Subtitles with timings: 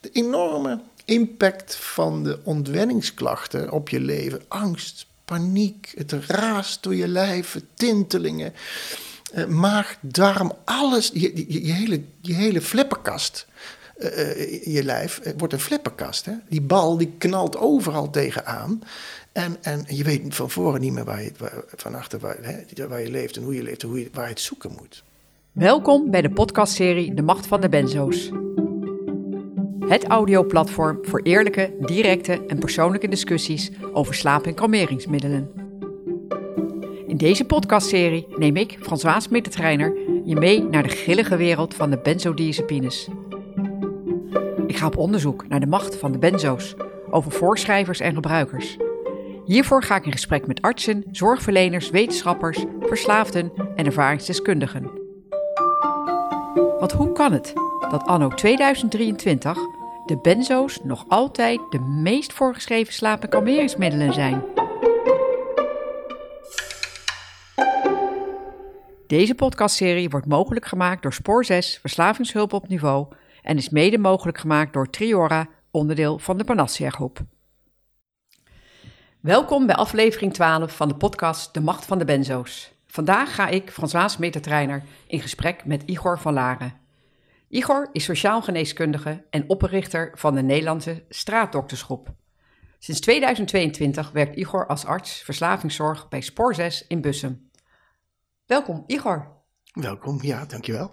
[0.00, 4.42] de enorme impact van de ontwenningsklachten op je leven.
[4.48, 8.52] Angst, paniek, het raast door je lijf, tintelingen,
[9.32, 11.10] eh, maag, darm, alles.
[11.14, 13.46] Je, hele, je hele flipperkast,
[13.98, 16.24] uh, je lijf, wordt een flipperkast.
[16.24, 16.32] Hè?
[16.48, 18.82] Die bal die knalt overal tegenaan.
[19.32, 21.32] En, en je weet van voren niet meer waar je,
[21.74, 24.24] van achter waar, hè, waar je leeft en hoe je leeft en hoe je, waar
[24.24, 25.02] je het zoeken moet.
[25.52, 28.30] Welkom bij de podcastserie De Macht van de Benzo's.
[29.90, 35.50] Het audioplatform voor eerlijke, directe en persoonlijke discussies over slaap- en kalmeringsmiddelen.
[37.06, 39.94] In deze podcastserie neem ik, François Mittetreiner,
[40.24, 43.08] je mee naar de grillige wereld van de benzodiazepines.
[44.66, 46.74] Ik ga op onderzoek naar de macht van de benzo's,
[47.10, 48.76] over voorschrijvers en gebruikers.
[49.44, 54.90] Hiervoor ga ik in gesprek met artsen, zorgverleners, wetenschappers, verslaafden en ervaringsdeskundigen.
[56.78, 57.52] Want hoe kan het
[57.90, 59.58] dat anno 2023
[60.10, 64.44] de benzo's nog altijd de meest voorgeschreven slaap- en kalmeringsmiddelen zijn?
[69.06, 73.06] Deze podcastserie wordt mogelijk gemaakt door Spoor 6 Verslavingshulp op Niveau
[73.42, 77.18] en is mede mogelijk gemaakt door Triora, onderdeel van de Panacea Groep.
[79.20, 82.72] Welkom bij aflevering 12 van de podcast De Macht van de Benzo's.
[82.86, 86.79] Vandaag ga ik, François Metertrainer, in gesprek met Igor van Laren.
[87.50, 92.14] Igor is sociaal geneeskundige en oprichter van de Nederlandse Straatdoktersgroep.
[92.78, 97.50] Sinds 2022 werkt Igor als arts verslavingszorg bij Spoor 6 in Bussum.
[98.46, 99.36] Welkom, Igor.
[99.72, 100.90] Welkom, ja, dankjewel.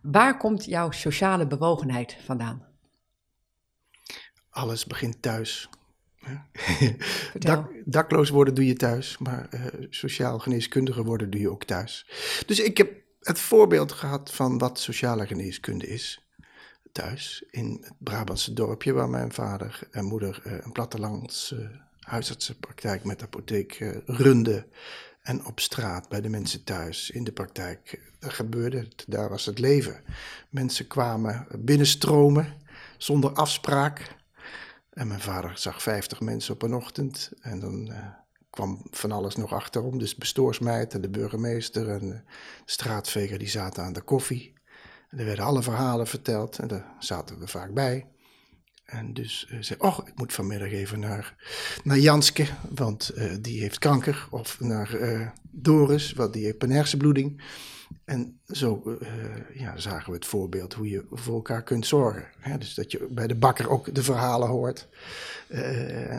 [0.00, 2.66] Waar komt jouw sociale bewogenheid vandaan?
[4.50, 5.68] Alles begint thuis.
[7.38, 12.06] Dak, dakloos worden doe je thuis, maar uh, sociaal geneeskundige worden doe je ook thuis.
[12.46, 16.18] Dus ik heb het voorbeeld gehad van wat sociale geneeskunde is.
[16.92, 21.66] Thuis, in het Brabantse dorpje waar mijn vader en moeder uh, een plattelands uh,
[22.00, 24.66] huisartsenpraktijk met apotheek uh, runde.
[25.22, 28.88] En op straat, bij de mensen thuis, in de praktijk, daar gebeurde.
[29.06, 30.00] Daar was het leven.
[30.48, 32.54] Mensen kwamen binnenstromen,
[32.98, 34.16] zonder afspraak.
[34.90, 37.32] En mijn vader zag 50 mensen op een ochtend.
[37.40, 37.92] En dan
[38.54, 39.98] kwam van alles nog achterom.
[39.98, 42.20] Dus bestoorsmeid en de burgemeester en de
[42.64, 44.52] straatveger die zaten aan de koffie.
[45.10, 48.06] En er werden alle verhalen verteld en daar zaten we vaak bij.
[48.84, 51.34] En dus uh, zei, oh, ik moet vanmiddag even naar,
[51.84, 54.26] naar Janske, want uh, die heeft kanker.
[54.30, 57.42] Of naar uh, Doris, want die heeft hersenbloeding.
[58.04, 58.98] En zo
[59.54, 62.24] ja, zagen we het voorbeeld hoe je voor elkaar kunt zorgen.
[62.38, 62.58] Hè?
[62.58, 64.88] Dus dat je bij de bakker ook de verhalen hoort.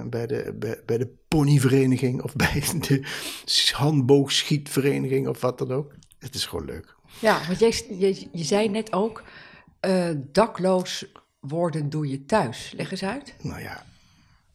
[0.09, 3.07] Bij, de, bij, de ponyvereniging of bij de
[3.71, 5.93] handboogschietvereniging of wat dan ook.
[6.19, 6.95] Het is gewoon leuk.
[7.19, 9.23] Ja, want jij, je, je zei net ook,
[10.31, 11.05] dakloos
[11.47, 12.73] worden doe je thuis.
[12.75, 13.35] Leg eens uit.
[13.41, 13.85] Nou ja,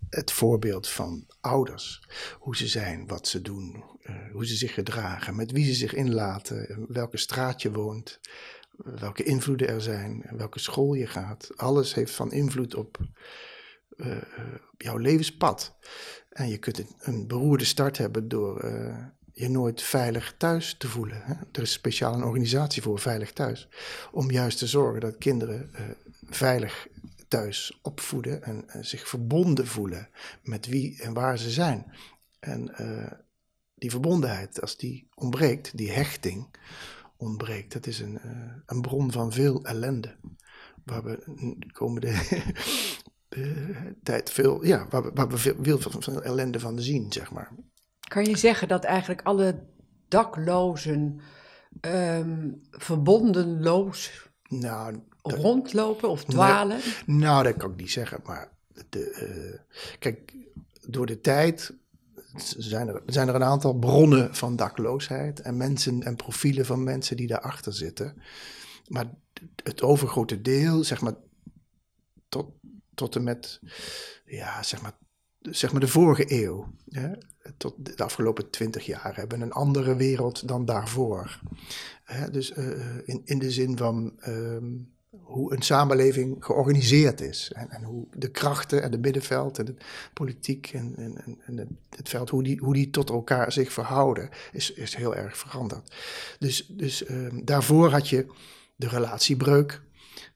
[0.09, 2.09] het voorbeeld van ouders.
[2.39, 5.95] Hoe ze zijn, wat ze doen, uh, hoe ze zich gedragen, met wie ze zich
[5.95, 8.21] inlaten, welke straat je woont,
[8.77, 11.51] welke invloeden er zijn, welke school je gaat.
[11.57, 12.99] Alles heeft van invloed op
[14.77, 15.77] jouw levenspad.
[16.31, 18.65] En je kunt een beroerde start hebben door
[19.41, 21.23] je nooit veilig thuis te voelen.
[21.23, 21.35] Hè?
[21.53, 23.69] Er is speciaal een organisatie voor Veilig Thuis.
[24.13, 25.71] Om juist te zorgen dat kinderen
[26.31, 26.89] veilig
[27.31, 30.09] thuis opvoeden en, zich verbonden voelen
[30.43, 31.93] met wie en waar ze zijn.
[32.39, 33.13] En uh,
[33.75, 36.49] die verbondenheid, als die ontbreekt, die hechting
[37.17, 40.17] ontbreekt, dat is een, uh, een bron van veel ellende.
[40.85, 41.23] Waar we
[41.59, 42.13] de komende
[44.03, 47.53] tijd veel, ja, waar we, waar we veel, veel van ellende van zien, zeg maar.
[48.11, 49.63] Kan je zeggen dat eigenlijk alle
[50.09, 51.21] daklozen
[51.81, 56.81] um, verbondenloos nou, dat, rondlopen of dwalen?
[57.07, 58.21] Nou, nou, dat kan ik niet zeggen.
[58.25, 58.49] Maar
[58.89, 60.35] de, uh, kijk,
[60.87, 61.73] door de tijd
[62.57, 67.17] zijn er, zijn er een aantal bronnen van dakloosheid en mensen en profielen van mensen
[67.17, 68.23] die daarachter zitten.
[68.89, 69.07] Maar
[69.63, 71.15] het overgrote deel, zeg maar,
[72.29, 72.47] tot,
[72.95, 73.61] tot en met,
[74.25, 74.93] ja, zeg maar,
[75.41, 77.11] zeg maar de vorige eeuw, hè,
[77.57, 81.41] tot de afgelopen twintig jaar, hebben een andere wereld dan daarvoor.
[82.05, 87.53] Hè, dus uh, in, in de zin van um, hoe een samenleving georganiseerd is.
[87.55, 89.75] En, en, hoe de krachten en de middenveld en de
[90.13, 94.73] politiek en, en, en het veld, hoe die, hoe die tot elkaar zich verhouden, is,
[94.73, 95.95] is heel erg veranderd.
[96.39, 98.27] Dus, dus um, daarvoor had je
[98.77, 99.83] de relatiebreuk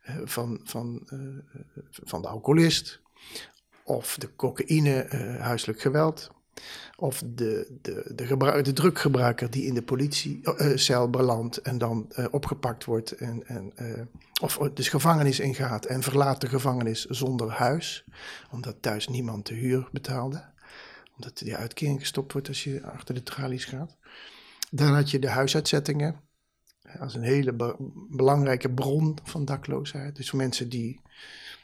[0.08, 1.20] uh, van, van, uh,
[1.90, 3.02] van de alcoholist
[3.84, 6.30] of de cocaïne, uh, huiselijk geweld.
[6.96, 8.64] Of de, de, de, gebruik,
[9.38, 13.12] de die in de politiecel belandt en dan opgepakt wordt.
[13.12, 13.72] En, en,
[14.40, 18.04] of dus gevangenis ingaat en verlaat de gevangenis zonder huis.
[18.50, 20.44] Omdat thuis niemand de huur betaalde.
[21.16, 23.96] Omdat die uitkering gestopt wordt als je achter de tralies gaat.
[24.70, 26.20] Dan had je de huisuitzettingen
[26.98, 27.76] als een hele
[28.10, 30.16] belangrijke bron van dakloosheid.
[30.16, 31.00] Dus voor mensen die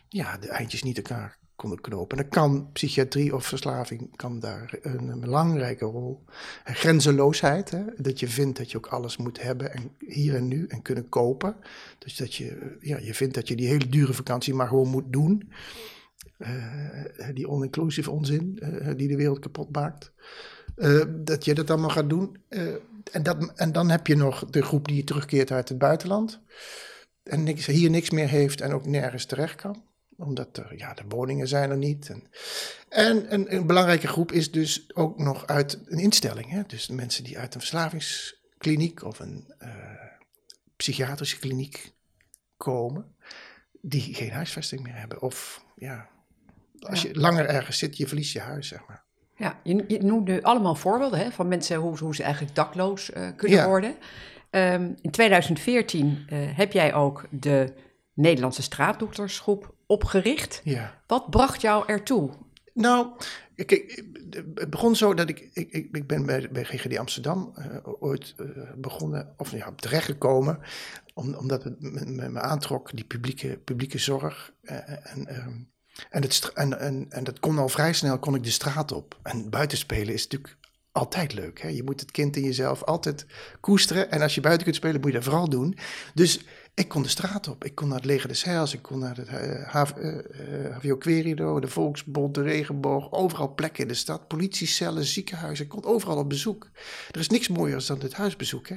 [0.09, 2.17] ja, de eindjes niet elkaar konden knopen.
[2.17, 6.25] En dan kan psychiatrie of verslaving kan daar een, belangrijke rol.
[6.65, 7.85] En grenzeloosheid, hè?
[7.97, 11.09] dat je vindt dat je ook alles moet hebben en hier en nu en kunnen
[11.09, 11.57] kopen.
[11.99, 15.13] Dus dat je, ja, je vindt dat je die hele dure vakantie maar gewoon moet
[15.13, 15.53] doen.
[16.39, 16.49] Uh,
[17.35, 20.13] die on-inclusive onzin uh, die de wereld kapot maakt.
[20.77, 22.37] Uh, dat je dat allemaal gaat doen.
[23.13, 26.41] en, dat, en dan heb je nog de groep die terugkeert uit het buitenland.
[27.23, 29.89] En niks, hier niks meer heeft en ook nergens terecht kan
[30.21, 32.09] omdat er, ja, de woningen zijn er niet.
[32.09, 32.25] En,
[32.89, 36.51] en een, een, belangrijke groep is dus ook nog uit een instelling.
[36.51, 36.63] Hè?
[36.67, 39.69] Dus mensen die uit een verslavingskliniek of een uh,
[40.77, 41.93] psychiatrische kliniek
[42.57, 43.15] komen,
[43.81, 45.23] die geen huisvesting meer hebben.
[45.23, 46.09] Of ja,
[46.81, 49.03] als je langer ergens zit, je verliest je huis, zeg maar.
[49.37, 53.11] Ja, je, je noemt nu allemaal voorbeelden hè, van mensen hoe, hoe ze eigenlijk dakloos
[53.11, 53.97] uh, kunnen worden.
[54.51, 57.73] Um, in 2014 uh, eh, heb jij ook de
[58.15, 60.61] Nederlandse straatdoktersgroep opgericht.
[60.65, 61.03] Ja.
[61.07, 62.31] Wat bracht jou ertoe?
[62.75, 63.07] Nou,
[63.55, 64.05] kijk,
[64.55, 67.65] het begon zo dat ik, ik, ik ben bij, bij GGD Amsterdam uh,
[67.99, 68.47] ooit uh,
[68.77, 70.59] begonnen, of ja, terechtgekomen,
[71.15, 74.53] om, omdat het me, me, aantrok, die publieke, publieke zorg.
[74.63, 75.53] Uh, en, ehm,
[76.11, 79.19] en, het, en, en, en dat kon al vrij snel, kon ik de straat op.
[79.23, 80.59] En buitenspelen is natuurlijk
[80.93, 81.61] altijd leuk.
[81.61, 81.69] Hè?
[81.69, 83.27] Je moet het kind in jezelf altijd
[83.61, 84.11] koesteren.
[84.11, 85.79] En als je buiten kunt spelen, moet je dat vooral doen.
[86.15, 86.41] Dus
[86.81, 87.65] ik kon de straat op.
[87.65, 88.75] Ik kon naar het Leger des Heils.
[88.75, 93.13] Ik kon naar het uh, Havio Querido, de Volksbond, de Regenboog.
[93.13, 94.29] Overal plekken in de stad.
[94.29, 95.65] Politiecellen, ziekenhuizen.
[95.65, 96.71] Ik kon overal op bezoek.
[97.11, 98.69] Er is niks mooier dan dit huisbezoek.
[98.69, 98.77] Hè?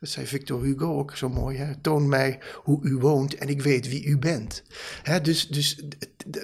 [0.00, 1.56] Dat zei Victor Hugo ook zo mooi.
[1.56, 1.76] Hè?
[1.80, 4.62] Toon mij hoe u woont en ik weet wie u bent.
[5.02, 5.20] Hè?
[5.20, 5.82] Dus, dus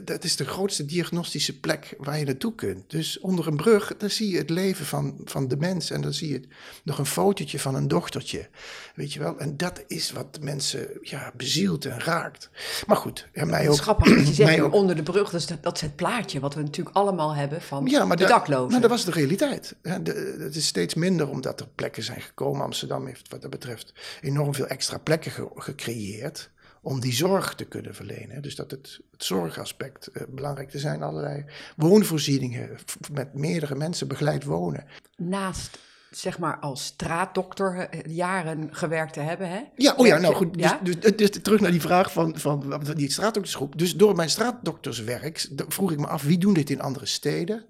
[0.05, 2.91] dat is de grootste diagnostische plek waar je naartoe kunt.
[2.91, 5.91] Dus onder een brug, dan zie je het leven van, van de mens.
[5.91, 6.49] En dan zie je
[6.85, 8.49] nog een fotootje van een dochtertje.
[8.95, 9.39] Weet je wel?
[9.39, 12.51] En dat is wat mensen ja, bezielt en raakt.
[12.87, 13.77] Maar goed, ja, mij ook.
[13.77, 14.73] Schappig, je zegt ook.
[14.73, 17.87] onder de brug, dat is, dat is het plaatje wat we natuurlijk allemaal hebben van
[17.87, 18.71] ja, maar de daklozen.
[18.71, 19.75] Maar dat was de realiteit.
[19.83, 22.63] Het is steeds minder omdat er plekken zijn gekomen.
[22.63, 26.51] Amsterdam heeft wat dat betreft enorm veel extra plekken gecreëerd
[26.87, 28.43] om die zorg te kunnen verlenen.
[28.43, 31.03] Dus dat het, het zorgaspect eh, belangrijk te zijn.
[31.03, 31.45] Allerlei
[31.77, 32.79] woonvoorzieningen
[33.13, 34.85] met meerdere mensen begeleid wonen.
[35.17, 35.79] Naast
[36.17, 39.49] zeg maar als straatdokter eh, jaren gewerkt te hebben.
[39.49, 39.61] Hè?
[39.77, 40.59] Ja, oh ja, nou goed.
[40.59, 43.79] Dus, dus, dus, terug naar die vraag van, van die straatdoktersgroep.
[43.79, 47.65] Dus door mijn straatdokterswerk vroeg ik me af, wie doen dit in andere steden?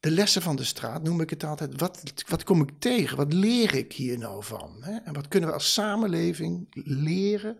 [0.00, 1.80] De lessen van de straat noem ik het altijd.
[1.80, 3.16] Wat, wat kom ik tegen?
[3.16, 4.76] Wat leer ik hier nou van?
[4.80, 4.96] Hè?
[5.04, 7.58] En wat kunnen we als samenleving leren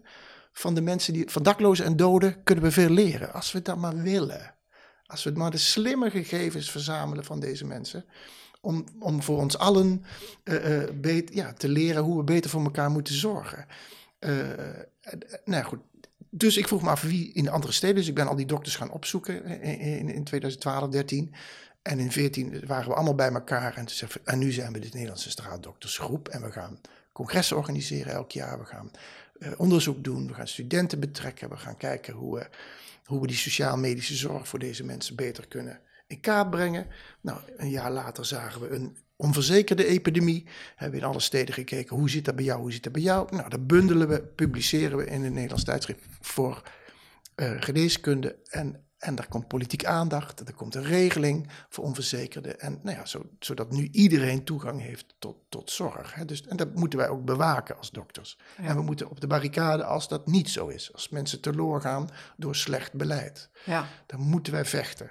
[0.53, 3.77] van de mensen die, van daklozen en doden kunnen we veel leren, als we dat
[3.77, 4.55] maar willen.
[5.07, 8.05] Als we maar de slimme gegevens verzamelen van deze mensen,
[8.69, 10.05] om, om voor ons allen
[10.45, 13.67] uh, uh, ja, te leren hoe we beter voor elkaar moeten zorgen.
[14.21, 14.49] Uh,
[15.45, 15.79] nou goed,
[16.31, 17.97] dus ik vroeg me af wie in de andere steden.
[17.97, 21.35] Dus ik ben al die dokters gaan opzoeken in, in 2012, 13.
[21.83, 23.77] En in 14 waren we allemaal bij elkaar.
[23.77, 23.87] En,
[24.25, 26.29] en nu zijn we de Nederlandse straatdoktersgroep.
[26.29, 26.81] En we gaan
[27.13, 28.59] congressen organiseren elk jaar.
[28.59, 28.91] We gaan
[29.57, 30.27] onderzoek doen.
[30.27, 31.49] We gaan studenten betrekken.
[31.49, 32.49] We gaan kijken hoe we,
[33.05, 36.87] hoe we die sociaal-medische zorg voor deze mensen beter kunnen in kaart brengen.
[37.21, 40.47] Nou, een jaar later zagen we een onverzekerde epidemie.
[40.77, 43.03] Hebben we in alle steden gekeken, hoe zit dat bij jou, hoe zit dat bij
[43.03, 43.37] jou?
[43.37, 46.63] Nou, dat bundelen we, publiceren we in een Nederlands tijdschrift voor
[47.37, 48.37] uh, geneeskunde.
[48.51, 52.61] En, en daar komt politiek aandacht, er komt een regeling voor onverzekerden.
[52.61, 56.15] En nou ja, zo, zodat nu iedereen toegang heeft tot, tot zorg.
[56.15, 56.25] Hè.
[56.25, 58.39] Dus, en dat moeten wij ook bewaken als dokters.
[58.57, 60.93] En we moeten op de barricade als dat niet zo is.
[60.93, 63.51] Als mensen teloor gaan door slecht beleid.
[63.65, 63.87] Ja.
[64.07, 65.11] Dan moeten wij vechten.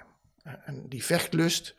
[0.64, 1.74] En die vechtlust,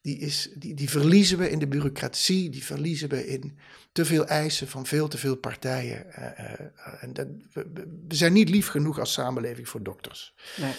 [0.00, 3.58] die, is, die, die verliezen we in de bureaucratie, die verliezen we in
[3.92, 6.06] te veel eisen van veel te veel partijen.
[6.08, 7.70] Uh, uh, en dat, we,
[8.08, 10.34] we, zijn niet lief genoeg als samenleving voor dokters.
[10.56, 10.72] Nee.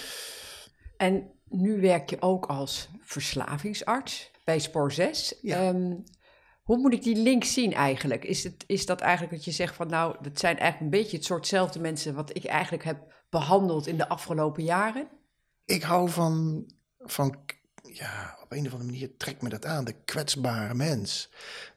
[0.97, 5.33] En nu werk je ook als verslavingsarts bij Spoor 6.
[5.41, 5.67] Ja.
[5.67, 6.03] Um,
[6.63, 8.25] hoe moet ik die link zien eigenlijk?
[8.25, 11.17] Is, het, is dat eigenlijk dat je zegt van nou, dat zijn eigenlijk een beetje
[11.17, 15.07] het soortzelfde mensen wat ik eigenlijk heb behandeld in de afgelopen jaren?
[15.65, 16.65] Ik hou van
[17.11, 17.37] van,
[17.83, 21.29] ja, op een of andere manier trekt me dat aan, de kwetsbare mens.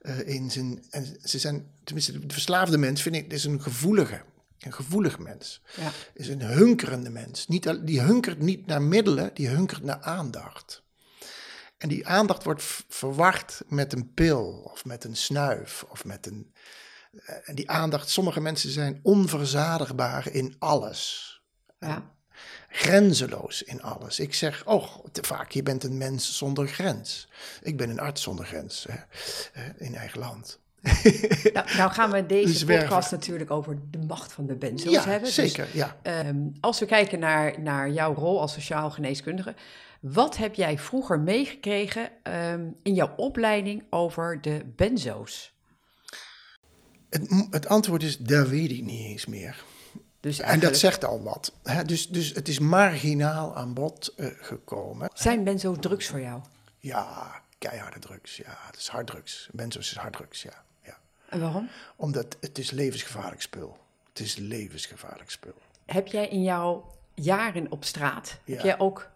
[0.03, 4.23] Uh, in zijn, en ze zijn, tenminste, de verslaafde mens vind ik, is een gevoelige,
[4.59, 5.63] een gevoelig mens.
[5.77, 5.91] Ja.
[6.15, 7.47] Is een hunkerende mens.
[7.47, 10.83] Niet, die hunkert niet naar middelen, die hunkert naar aandacht.
[11.79, 16.53] En die aandacht wordt verward met een pil of met een snuif of met een.
[17.13, 21.27] eh, En die aandacht, sommige mensen zijn onverzadigbaar in alles.
[21.79, 22.17] Ja.
[22.69, 24.21] Grenzeloos in alles.
[24.21, 27.29] Ik zeg, oh, te vaak, je bent een mens zonder grens.
[27.63, 28.99] Ik ben een arts zonder grens hè,
[29.53, 30.59] eh, in eigen land.
[31.53, 35.25] Nou, nou gaan we deze podcast natuurlijk over de macht van de benzo's ja, hebben.
[35.25, 35.69] Dus, zeker.
[35.73, 35.97] ja.
[36.03, 39.55] ehm, als we kijken naar, naar jouw rol als sociaal geneeskundige,
[40.01, 45.57] wat heb jij vroeger meegekregen ehm, in jouw opleiding over de benzo's?
[47.11, 49.65] Het, het antwoord is, dat weet ik niet eens meer.
[50.21, 51.53] Dus En dat zegt al wat.
[51.63, 51.85] Hè?
[51.85, 55.11] Dus, dus het is marginaal aan bod eh, gekomen.
[55.15, 56.41] zijn benzo's drugs voor jou?
[56.79, 58.37] Ja, keiharde drugs.
[58.37, 59.49] Ja, het is harddrugs.
[59.53, 60.65] Benzos is harddrugs, ja.
[60.83, 60.99] ja.
[61.29, 61.69] En waarom?
[61.97, 63.79] Omdat het is levensgevaarlijk spul.
[64.09, 65.55] Het is levensgevaarlijk spul.
[65.87, 69.11] Heb jij in jouw jaren op straat, heb jij ook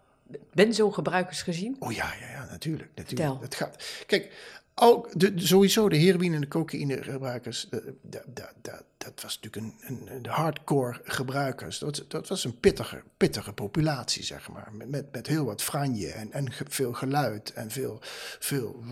[0.53, 1.75] benzo-gebruikers gezien?
[1.79, 2.89] Oh ja, ja, ja natuurlijk.
[2.95, 3.29] natuurlijk.
[3.29, 3.41] Vertel.
[3.41, 4.03] Het gaat.
[4.05, 4.31] Kijk,
[4.75, 9.55] ook de, sowieso de heroïne en de cocaïnegebruikers, eh, dat, dat, dat, dat was natuurlijk
[9.55, 11.79] een, een, de hardcore gebruikers.
[11.79, 14.69] Dat, dat was een pittige, pittige populatie, zeg maar.
[14.73, 17.99] Met, met, met heel wat franje en, en veel geluid en veel,
[18.39, 18.83] veel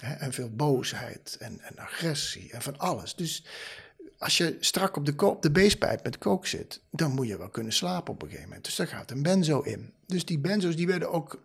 [0.00, 3.14] hè, en veel boosheid en, en agressie en van alles.
[3.14, 3.44] Dus
[4.18, 5.50] als je strak op de, op de
[6.02, 8.64] met kook zit, dan moet je wel kunnen slapen op een gegeven moment.
[8.64, 9.92] Dus daar gaat een benzo in.
[10.14, 11.42] Dus die benzo's die werden ook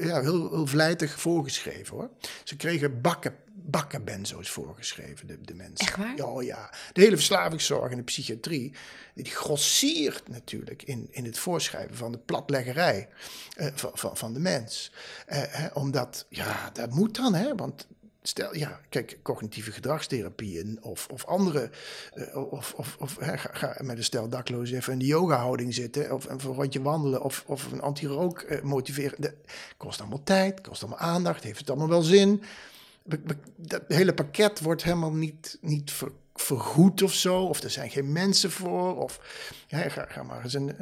[0.00, 2.10] ja, heel, heel vlijtig voorgeschreven hoor.
[2.44, 5.86] Ze kregen bakken, bakken benzo's voorgeschreven, de, de mensen.
[5.86, 6.16] Echt waar?
[6.16, 6.70] Ja, oh ja.
[6.92, 8.72] De hele verslavingszorg en de psychiatrie,
[9.14, 13.08] die grossiert natuurlijk in, in het voorschrijven van de platleggerij
[13.56, 14.92] eh, van, van, van de mens.
[15.26, 17.86] Eh, hè, omdat, ja, dat moet dan, hè, want
[18.28, 21.70] Stel, ja, kijk, cognitieve gedragstherapieën of, of andere,
[22.14, 26.28] eh, of, of, of ga, met een stel daklozen even in de yoga-houding zitten, of
[26.28, 29.34] een rondje wandelen, of, of een anti-rook eh, motiveren.
[29.76, 32.42] Kost allemaal tijd, kost allemaal aandacht, heeft het allemaal wel zin.
[33.56, 35.92] Dat hele pakket wordt helemaal niet, niet
[36.40, 39.20] vergoed of zo, of er zijn geen mensen voor, of
[39.66, 40.74] ja, ga, ga maar eens een,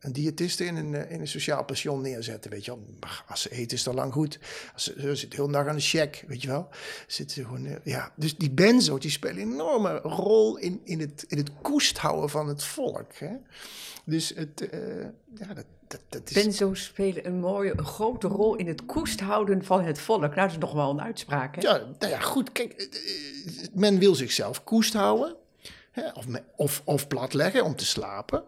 [0.00, 2.84] een diëtiste in een, eh, in een sociaal pension neerzetten, weet je wel.
[3.26, 4.38] Als ze eten is al lang goed.
[4.72, 6.68] Als ze, ze zit de hele dag aan de check, weet je wel.
[7.06, 8.12] Zitten ze gewoon, eh, ja.
[8.16, 12.30] Dus die benzo, die spelen een enorme rol in, in, het, in het koest houden
[12.30, 13.14] van het volk.
[13.14, 13.36] Hè?
[14.04, 14.80] Dus het, eh,
[15.34, 16.42] ja, dat, dat, dat is...
[16.42, 20.20] Benzo's spelen een mooie, een grote rol in het koest houden van het volk.
[20.20, 21.60] Nou, dat is nog wel een uitspraak, hè?
[21.60, 22.52] Ja, nou ja, goed.
[22.52, 25.36] Kijk, eh, eh, men wil zichzelf koest houden.
[25.90, 28.42] Hè, of, of, of platleggen om te slapen.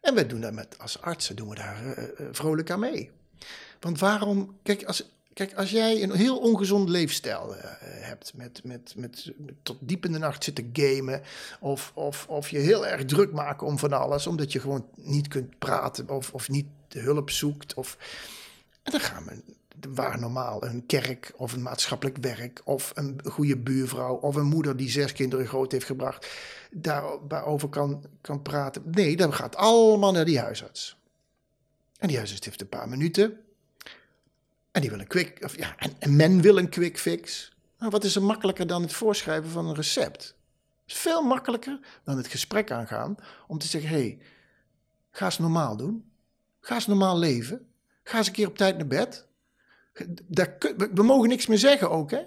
[0.00, 3.10] En wij doen dat met, als artsen doen we daar eh, vrolijk aan mee.
[3.80, 4.58] Want waarom...
[4.62, 8.32] Kijk, als, kijk, als jij een heel ongezond leefstijl hebt...
[8.34, 11.22] Met, met, met, met tot diep in de nacht zitten gamen...
[11.60, 14.26] Of, of, of je heel erg druk maken om van alles...
[14.26, 17.74] omdat je gewoon niet kunt praten of, of niet de hulp zoekt...
[17.74, 17.96] Of,
[18.82, 19.42] en dan gaan we
[19.90, 24.76] waar normaal een kerk of een maatschappelijk werk of een goede buurvrouw of een moeder
[24.76, 26.28] die zes kinderen groot heeft gebracht,
[26.70, 28.82] daar, daarover kan, kan praten.
[28.86, 30.96] Nee, dat gaat allemaal naar die huisarts.
[31.98, 33.40] En die huisarts heeft een paar minuten.
[34.70, 37.52] En die wil een quick, of ja, en, en men wil een quick fix.
[37.78, 40.36] Nou, wat is er makkelijker dan het voorschrijven van een recept?
[40.86, 44.18] Is veel makkelijker dan het gesprek aangaan om te zeggen: hé, hey,
[45.10, 46.11] ga eens normaal doen.
[46.62, 47.66] Ga eens normaal leven.
[48.02, 49.26] Ga eens een keer op tijd naar bed.
[50.26, 50.56] Daar
[50.94, 52.22] we mogen niks meer zeggen ook, hè?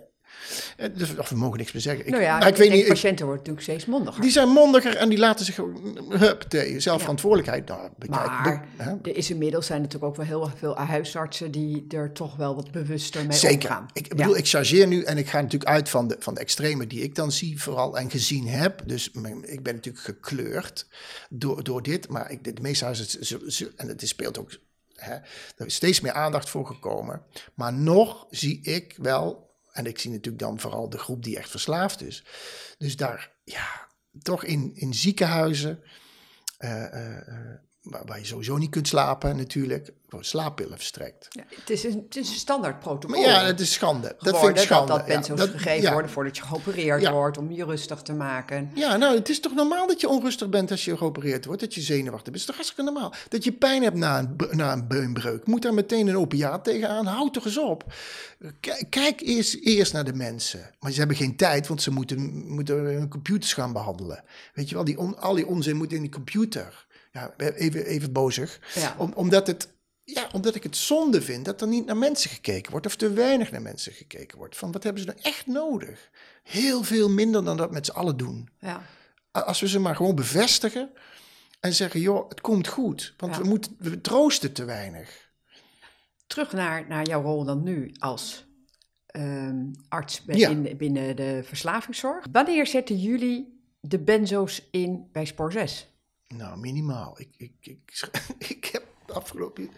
[0.77, 2.05] Eh, dus- Of we mogen niks meer zeggen.
[2.05, 2.87] Ik, nou ja, ik, ik weet niet.
[2.87, 4.21] patiënten worden natuurlijk steeds mondiger.
[4.21, 5.99] die zijn mondiger en die laten zich gewoon.
[6.09, 7.67] Huppatee, zelfverantwoordelijkheid.
[7.67, 8.91] Nou, bekijk, maar hè?
[9.03, 12.71] er is inmiddels zijn natuurlijk ook wel heel veel huisartsen die er toch wel wat
[12.71, 13.69] bewuster mee Zeker.
[13.69, 13.85] omgaan.
[13.93, 16.87] Ik bedoel, ik chargeer nu en ik ga natuurlijk uit van de, van de extreme
[16.87, 18.81] die ik dan zie, vooral en gezien heb.
[18.85, 19.11] Dus
[19.41, 20.87] ik ben natuurlijk gekleurd
[21.29, 22.09] door, door dit.
[22.09, 24.51] Maar ik, de meeste zullen- en het speelt ook.
[25.57, 27.21] Er is steeds meer aandacht voor gekomen.
[27.53, 29.44] Maar nog zie ik wel,
[29.75, 32.24] en ik zie natuurlijk dan vooral de groep die echt verslaafd is.
[32.77, 33.88] Dus daar, ja,
[34.22, 35.84] toch in, in ziekenhuizen.
[36.58, 39.91] eh, waar, waar je sowieso niet kunt slapen, natuurlijk.
[40.09, 41.27] Worden slaappillen verstrekt.
[41.29, 43.09] Ja, het, is een, het is een standaard protocol.
[43.21, 44.15] Maar ja, het is schande.
[44.19, 44.87] Dat vind ik schande.
[44.87, 45.91] dat, dat Ja, benzo's gegeven ja.
[45.91, 47.11] worden voordat je geopereerd Ja.
[47.11, 48.71] wordt, om je rustig te maken.
[48.73, 51.73] Ja, nou, het is toch normaal dat je onrustig bent als je geopereerd wordt, dat
[51.73, 52.35] je zenuwachtig bent.
[52.35, 53.13] Het is toch hartstikke normaal.
[53.29, 55.45] Dat je pijn hebt na een, na een beenbreuk.
[55.47, 57.05] Moet daar meteen een opiaat tegenaan.
[57.05, 57.93] Houd toch eens op.
[58.59, 60.71] Kijk, kijk eerst, eerst naar de mensen.
[60.79, 64.23] Maar ze hebben geen tijd, want ze moeten, moeten hun computers gaan behandelen.
[64.53, 66.83] Weet je wel, die on- al die onzin moet in die computer.
[67.15, 68.60] Ja, even, even bozig.
[68.74, 68.95] Ja.
[68.98, 72.72] Om, omdat, het, ja, omdat ik het zonde vind dat er niet naar mensen gekeken
[72.72, 72.86] wordt.
[72.86, 74.57] Of te weinig naar mensen gekeken wordt.
[74.57, 76.10] Van wat hebben ze nou echt nodig?
[76.43, 78.50] Heel veel minder dan dat met z'n allen doen.
[78.60, 78.81] Ja.
[79.31, 80.89] Als we ze maar gewoon bevestigen
[81.60, 83.13] en zeggen, joh, het komt goed.
[83.17, 83.41] Want Ja.
[83.41, 85.29] we, moeten, we troosten te weinig.
[86.27, 88.45] terug naar, naar jouw rol dan nu als
[89.05, 92.25] ehm, arts binnen, binnen de verslavingszorg.
[92.31, 95.89] Wanneer zetten jullie de benzo's in bij Spoor 6?
[96.27, 97.20] Nou, minimaal.
[97.20, 98.10] Ik, ik, ik,
[98.58, 99.70] ik heb de afgelopen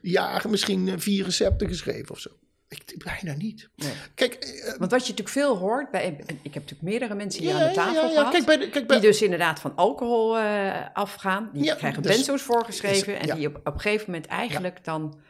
[0.00, 2.30] jaren misschien vier recepten geschreven of zo.
[2.68, 3.68] Ik, bijna niet.
[3.76, 3.92] Nee.
[4.14, 7.54] Kijk, uh, Want wat je natuurlijk veel hoort, bij, ik heb natuurlijk meerdere mensen hier
[7.54, 9.00] aan de tafel ja, gehad, kijk, bij de, kijk, bij...
[9.00, 13.56] die dus inderdaad van alcohol uh, afgaan, die krijgen dus, benzo's voorgeschreven en die op,
[13.56, 15.20] op een gegeven moment eigenlijk dan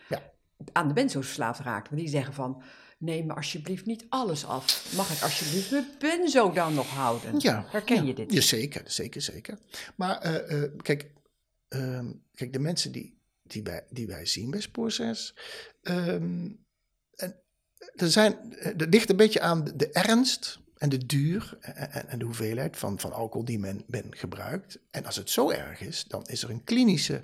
[0.72, 1.90] aan de benzo's verslaafd raken.
[1.90, 2.62] Want die zeggen van,
[3.02, 4.92] neem me alsjeblieft niet alles af.
[4.96, 7.38] Mag ik alsjeblieft mijn benzo dan nog houden?
[7.38, 7.64] Ja.
[7.68, 8.32] Herken je dit?
[8.32, 9.58] Ja, zeker, zeker, zeker.
[9.96, 11.10] Maar uh, kijk,
[11.68, 15.34] ehm, kijk, de mensen die, die, wij, die wij zien bij Spoor 6,
[15.82, 16.64] um,
[17.94, 22.24] er, zijn, er ligt een beetje aan de, ernst en de duur en, en, de
[22.24, 24.78] hoeveelheid van, van alcohol die men, men gebruikt.
[24.90, 27.22] En als het zo erg is, dan is er een klinische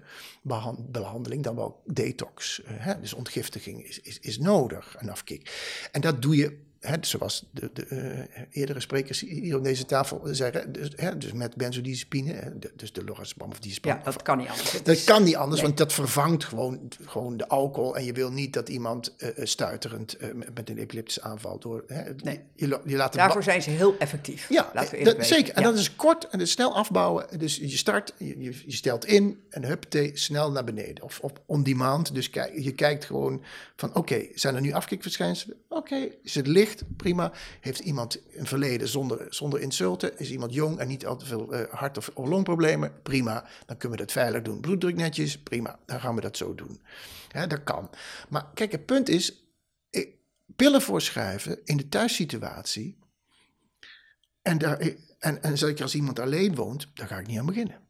[0.86, 2.60] behandeling, dan wel detox.
[2.64, 3.00] Hè?
[3.00, 5.50] Dus ontgiftiging is, is, is nodig, een afkik.
[5.92, 10.20] En dat doe je Hè, zoals de, de uh, eerdere sprekers hier op deze tafel
[10.25, 13.90] zeggen, dus, hè, dus met benzodiazepine, dus de lorazepam of diazepam.
[13.90, 14.82] Ja, dat kan niet anders.
[14.82, 17.97] Dat kan niet anders, want dat vervangt gewoon, gewoon de alcohol.
[17.97, 21.85] En je wil niet dat iemand uh, stuiterend uh, met een epileptische aanval door...
[21.87, 22.40] Hè, nee.
[22.54, 24.49] je, je laat Daarvoor zijn ze heel effectief.
[24.49, 25.54] Ja, dat, zeker.
[25.54, 27.38] En dat is kort en snel afbouwen.
[27.38, 31.04] Dus je start, je, je, stelt in en huppatee, snel naar beneden.
[31.04, 33.42] Of op on demand, dus kijk, je kijkt gewoon
[33.76, 35.56] van oké, zijn er nu afkikverschijnselen?
[35.68, 36.67] Oké, is het licht?
[36.96, 37.32] Prima.
[37.60, 40.18] Heeft iemand een verleden zonder, zonder insulten?
[40.18, 43.02] Is iemand jong en niet al te veel uh, hart- of longproblemen?
[43.02, 43.48] Prima.
[43.66, 44.60] Dan kunnen we dat veilig doen.
[44.60, 45.38] Bloeddruk netjes?
[45.38, 45.78] Prima.
[45.87, 46.80] Dan gaan we dat zo doen.
[47.28, 47.90] dat kan.
[48.28, 49.48] Maar kijk, het punt is,
[50.56, 52.98] pillen voorschrijven in de thuissituatie.
[54.42, 54.78] En, daar,
[55.18, 57.80] en, en zeker als iemand alleen woont, daar ga ik niet aan beginnen.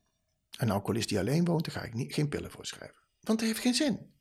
[0.56, 2.96] Een alcoholist die alleen woont, daar ga ik niet, geen pillen voorschrijven.
[3.20, 4.12] Want dat heeft geen zin.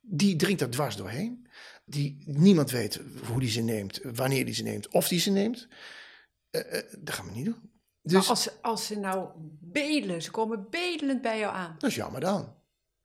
[0.00, 1.43] Die drinkt er dwars doorheen
[1.84, 5.68] die niemand weet hoe die ze neemt, wanneer die ze neemt, of die ze neemt.
[6.50, 7.72] Uh, uh, dat gaan we niet doen.
[8.02, 11.74] Dus, maar als, als ze nou bedelen, ze komen bedelend bij jou aan.
[11.78, 12.54] Dat is jammer dan.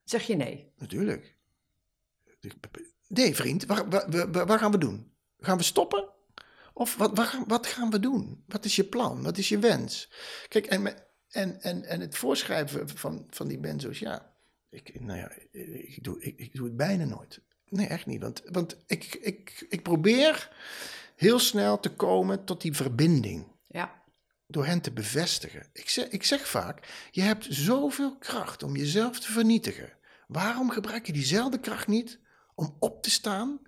[0.04, 0.72] Zeg je nee?
[0.78, 1.38] Natuurlijk.
[3.08, 5.12] Nee, vriend, waar, waar, waar gaan we doen?
[5.40, 6.10] Gaan we stoppen?
[6.74, 8.44] Of wat, wat, gaan, wat gaan we doen?
[8.48, 9.24] Wat is je plan?
[9.24, 10.12] Wat is je wens?
[10.48, 10.88] Kijk, en,
[11.30, 14.34] en, en, en het voorschrijven van, van die benzo's, ja,
[14.70, 17.42] ik, nou ja, ik, doe, ik, ik doe het bijna nooit.
[17.70, 18.22] Nee, echt niet.
[18.22, 20.52] Want, want ik, ik, ik probeer
[21.16, 23.48] heel snel te komen tot die verbinding.
[23.68, 24.02] Ja.
[24.48, 25.68] Door hen te bevestigen.
[25.74, 29.94] Ik zeg, ik zeg vaak: je hebt zoveel kracht om jezelf te vernietigen.
[30.28, 32.20] Waarom gebruik je diezelfde kracht niet
[32.56, 33.60] om op te staan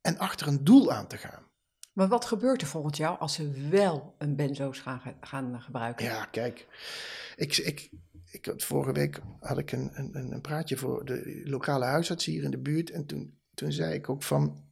[0.00, 1.50] en achter een doel aan te gaan?
[1.92, 6.04] Maar wat gebeurt er volgens jou als ze wel een benzo's gaan, gaan gebruiken?
[6.04, 6.66] Ja, kijk,
[7.36, 7.90] ik, ik,
[8.32, 12.50] ik vorige week had ik een, een, een praatje voor de lokale huisarts hier in
[12.50, 12.90] de buurt.
[12.90, 14.64] En toen, toen zei ik ook van,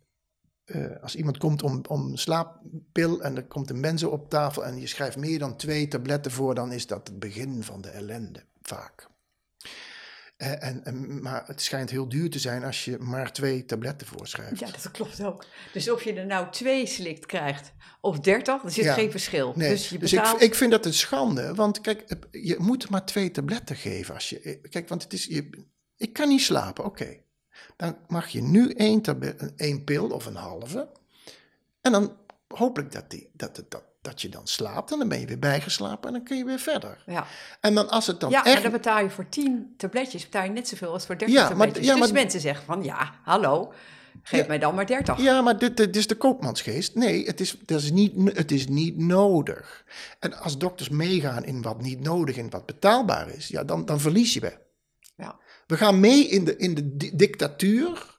[0.65, 4.81] uh, als iemand komt om, om slaappil en er komt een benzo op tafel en
[4.81, 8.45] je schrijft meer dan twee tabletten voor, dan is dat het begin van de ellende,
[8.63, 9.09] vaak.
[10.41, 14.07] Eh, en, en, maar het schijnt heel duur te zijn als je maar twee tabletten
[14.07, 14.59] voorschrijft.
[14.59, 15.45] Ja, dat klopt ook.
[15.73, 19.53] Dus of je er nou twee slikt krijgt of dertig, er zit geen verschil.
[19.57, 19.69] Nee.
[19.69, 20.25] Dus, je betaalt...
[20.25, 21.55] dus ik, ik, vind dat een schande.
[21.55, 24.15] Want kijk, je moet maar twee tabletten geven.
[24.15, 25.51] Als je, eh, kijk, want het is, je,
[25.97, 27.17] ik kan niet slapen, oké.
[27.77, 30.89] Dan mag je nu één, tablet, één pil of een halve.
[31.81, 32.17] En dan
[32.49, 35.39] hopelijk dat, die, dat, het, dat, dat je dan slaapt en dan ben je weer
[35.39, 37.03] bijgeslapen en dan kun je weer verder.
[37.07, 37.27] Ja.
[37.61, 38.63] En dan als het dan ja, echt...
[38.63, 41.77] dan betaal je voor 10 tabletjes betaal je net zoveel als voor 30 ja, tabletjes.
[41.77, 42.23] Maar, ja, dus maar...
[42.23, 43.73] mensen zeggen van ja, hallo,
[44.23, 45.21] geef mij dan maar 30.
[45.21, 46.95] Ja, maar dit, dit is de koopmansgeest.
[46.95, 49.85] Nee, het is, dat is niet, het is niet nodig.
[50.19, 54.01] En als dokters meegaan in wat niet nodig en wat betaalbaar is, ja, dan, dan
[54.01, 54.59] verlies je we.
[55.17, 55.39] Ja.
[55.67, 58.10] We gaan mee in de, in de dictatuur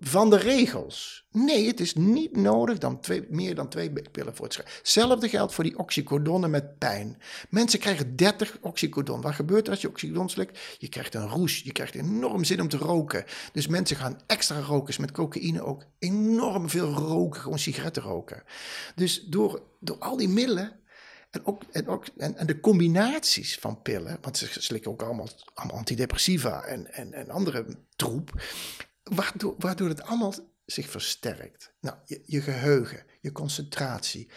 [0.00, 1.26] van de regels.
[1.30, 4.76] Nee, het is niet nodig dan twee, meer dan twee pillen voor het schrijven.
[4.78, 7.22] Hetzelfde geldt voor die oxycodonnen met pijn.
[7.50, 9.20] Mensen krijgen 30 oxycodon.
[9.20, 10.58] Wat gebeurt er als je oxycodon slikt?
[10.78, 13.24] Je krijgt een roes, je krijgt enorm zin om te roken.
[13.52, 18.42] Dus mensen gaan extra roken, met cocaïne ook enorm veel roken, gewoon sigaretten roken.
[18.94, 20.80] Dus door, door al die middelen
[21.30, 25.28] en, ook, en, ook, en, en, de combinaties van pillen, want ze slikken ook allemaal,
[25.54, 28.32] allemaal antidepressiva en, en, en andere troep
[29.10, 31.74] waardoor, waardoor het allemaal zich versterkt.
[31.80, 34.30] Nou, je, je geheugen, je concentratie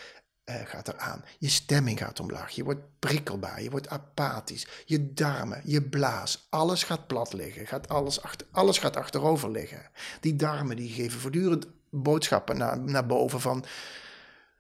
[0.46, 1.24] uh, gaat eraan.
[1.40, 2.50] Je stemming gaat omlaag.
[2.50, 3.62] Je wordt prikkelbaar.
[3.62, 4.68] Je wordt apathisch.
[4.86, 7.68] Je darmen, je blaas, alles gaat plat liggen.
[7.68, 9.90] Gaat alles, achter, alles gaat achterover liggen.
[10.20, 13.66] Die darmen die geven voortdurend boodschappen naar, naar boven van...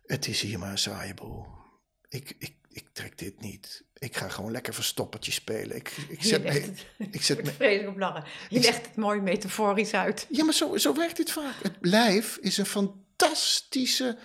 [0.01, 1.45] Het is hier maar een saaie boel.
[2.09, 3.85] Ik, ik, ik trek dit niet.
[4.01, 5.75] Ik ga gewoon lekker verstoppertje spelen.
[5.75, 6.85] Ik, ik zet me, het-
[7.15, 8.23] ik zet me, vreselijk op lachen.
[8.49, 10.25] Je Ik- legt het mooi metaforisch uit.
[10.29, 11.53] ja, maar zo, zo werkt dit vaak.
[11.63, 14.17] Het lijf is een fantastische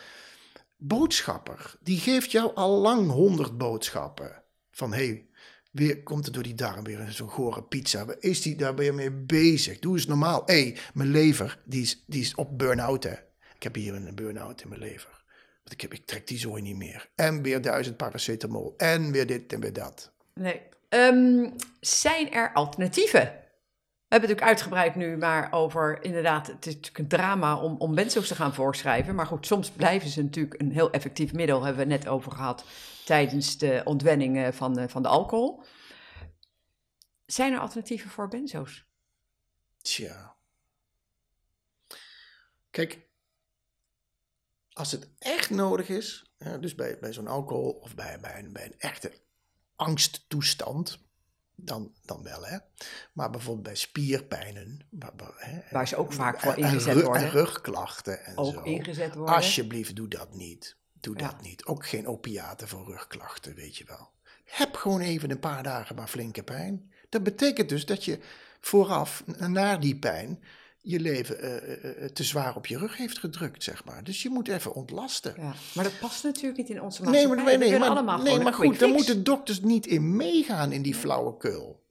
[0.76, 1.74] boodschapper.
[1.80, 4.42] Die geeft jou al lang honderd boodschappen.
[4.70, 5.26] Van hé, hey,
[5.72, 8.04] weer komt er door die darm weer zo'n gore pizza.
[8.04, 9.78] Waar Is die, daar ben je mee bezig?
[9.78, 10.42] Doe eens normaal.
[10.46, 13.14] Hé, hey, mijn lever, die is, die is op burn-out hè.
[13.54, 15.15] Ik heb hier een burn-out in mijn lever.
[15.68, 17.08] Ik, heb, ik trek die zooi niet meer.
[17.14, 18.74] En weer duizend paracetamol.
[18.76, 20.12] En weer dit en weer dat.
[20.34, 20.62] Nee.
[20.88, 21.50] Ehm,
[21.80, 23.20] zijn er alternatieven?
[23.20, 27.76] We hebben het natuurlijk uitgebreid nu maar over, inderdaad, het is natuurlijk een drama om,
[27.78, 29.14] om benzo's te gaan voorschrijven.
[29.14, 32.32] Maar goed, soms blijven ze natuurlijk een heel effectief middel, hebben we het net over
[32.32, 32.64] gehad,
[33.04, 35.62] tijdens de ontwenning eh, van, de- van de alcohol.
[37.26, 38.84] Zijn er alternatieven voor benzo's?
[39.82, 40.36] Tja.
[42.70, 43.05] Kijk,
[44.76, 48.52] als het echt nodig is, hè, dus bij, bij zo'n alcohol of bij, bij, een,
[48.52, 49.12] bij een echte
[49.76, 50.98] angsttoestand,
[51.54, 52.58] dan, dan wel hè.
[53.12, 57.22] Maar bijvoorbeeld bij spierpijnen, waar, hè, Waar ze ook vaak voor en- en ingezet worden.
[57.22, 58.60] En rugklachten en Ook zo.
[58.62, 59.34] ingezet worden.
[59.34, 60.76] Alsjeblieft, doe dat niet.
[60.92, 61.26] Doe Ja.
[61.30, 61.64] dat niet.
[61.64, 64.10] Ook geen opiaten voor rugklachten, weet je wel.
[64.44, 66.92] Heb gewoon even een paar dagen maar flinke pijn.
[67.08, 68.20] Dat betekent dus dat je
[68.60, 70.42] vooraf, n- na die pijn,
[70.88, 74.04] je leven eh, eh, eh, te zwaar op je rug heeft gedrukt, zeg maar.
[74.04, 75.34] Dus je moet even ontlasten.
[75.36, 77.36] Ja, maar dat past natuurlijk niet in onze Nee, maatschappij.
[77.36, 80.16] maar, nee, We nee, willen maar, allemaal nee, maar goed, daar moeten dokters niet in
[80.16, 81.84] meegaan in die flauwekul.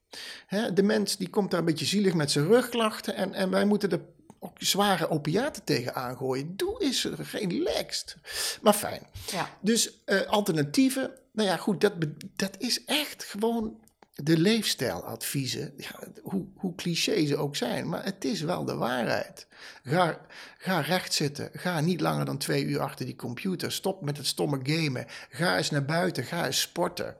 [0.46, 3.64] Hè, de mens die komt daar een beetje zielig met zijn rugklachten en, en wij
[3.64, 4.00] moeten er
[4.38, 6.56] ook zware opiaten tegen aangooien.
[6.56, 8.16] Doe eens relaxed.
[8.62, 9.06] Maar fijn.
[9.32, 9.50] Ja.
[9.60, 11.92] Dus eh, alternatieven, nou ja, goed, dat,
[12.36, 13.78] dat is echt gewoon
[14.22, 15.72] de leefstijladviezen.
[15.76, 19.46] Ja, hoe, hoe cliché ze ook zijn, maar het is wel de waarheid.
[19.82, 20.20] Ga,
[20.58, 21.50] ga recht zitten.
[21.52, 23.72] Ga niet langer dan twee uur achter die computer.
[23.72, 25.06] Stop met het stomme gamen.
[25.30, 26.24] Ga eens naar buiten.
[26.24, 27.16] Ga eens sporten.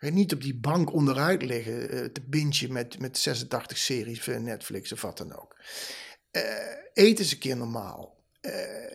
[0.00, 4.92] Niet op die bank onderuit liggen eh, te bingen met, met 86 series van Netflix
[4.92, 5.56] of wat dan ook.
[6.30, 6.42] Eh,
[6.94, 8.16] eet eens een keer normaal.
[8.40, 8.52] Eh,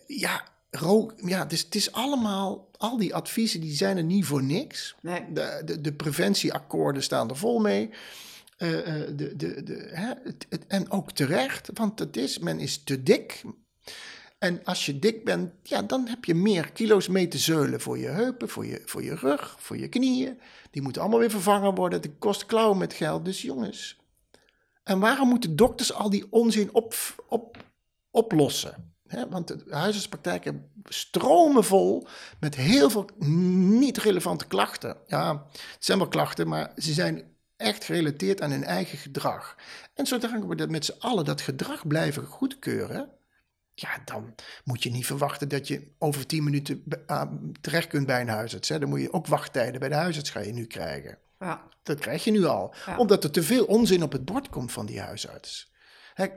[0.07, 1.13] ja, rook.
[1.15, 2.69] Ja, dus het is allemaal.
[2.85, 4.95] Al die adviezen die zijn er niet voor niks.
[5.01, 5.23] Nee.
[5.33, 7.89] De, de, de preventieakkoorden staan er vol mee.
[8.57, 12.59] Eh, eh, de, de, de, hè, het, het- en ook terecht, want het is, men
[12.59, 13.43] is te dik.
[14.39, 17.97] En als je dik bent, ja, dan heb je meer kilo's mee te zeulen voor
[17.97, 20.39] je heupen, voor je, voor je rug, voor je knieën.
[20.71, 22.01] Die moeten allemaal weer vervangen worden.
[22.01, 23.25] Het kost klauwen met geld.
[23.25, 23.97] Dus jongens.
[24.83, 26.93] En waarom moeten dokters al die onzin op,
[27.27, 27.57] op,
[28.11, 28.94] oplossen?
[29.29, 32.07] Want de huisartspraktijken stromen vol
[32.39, 33.09] met heel veel
[33.79, 34.97] niet relevante klachten.
[35.07, 37.23] Ja, het zijn wel klachten, maar ze zijn
[37.57, 39.55] echt gerelateerd aan hun eigen gedrag.
[39.93, 43.09] En zodra we dat met z'n allen dat gedrag blijven goedkeuren,
[43.73, 48.05] ja, dan moet je niet verwachten dat je over tien minuten be- ah, terecht kunt
[48.05, 48.69] bij een huisarts.
[48.69, 48.79] Hè.
[48.79, 51.17] Dan moet je ook wachttijden bij de huisarts ga je nu krijgen.
[51.39, 51.67] Ja.
[51.83, 52.73] Dat krijg je nu al.
[52.85, 52.97] Ja.
[52.97, 55.73] Omdat er te veel onzin op het bord komt van die huisarts.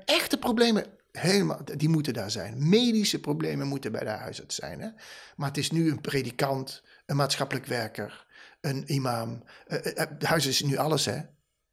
[0.05, 2.69] Echte problemen, helemaal, die moeten daar zijn.
[2.69, 4.81] Medische problemen moeten bij de huisarts zijn.
[4.81, 4.89] Hè?
[5.37, 8.27] Maar het is nu een predikant, een maatschappelijk werker,
[8.61, 9.45] een imam.
[9.67, 11.21] Eh, eh, eh, de huisarts is nu alles, hè.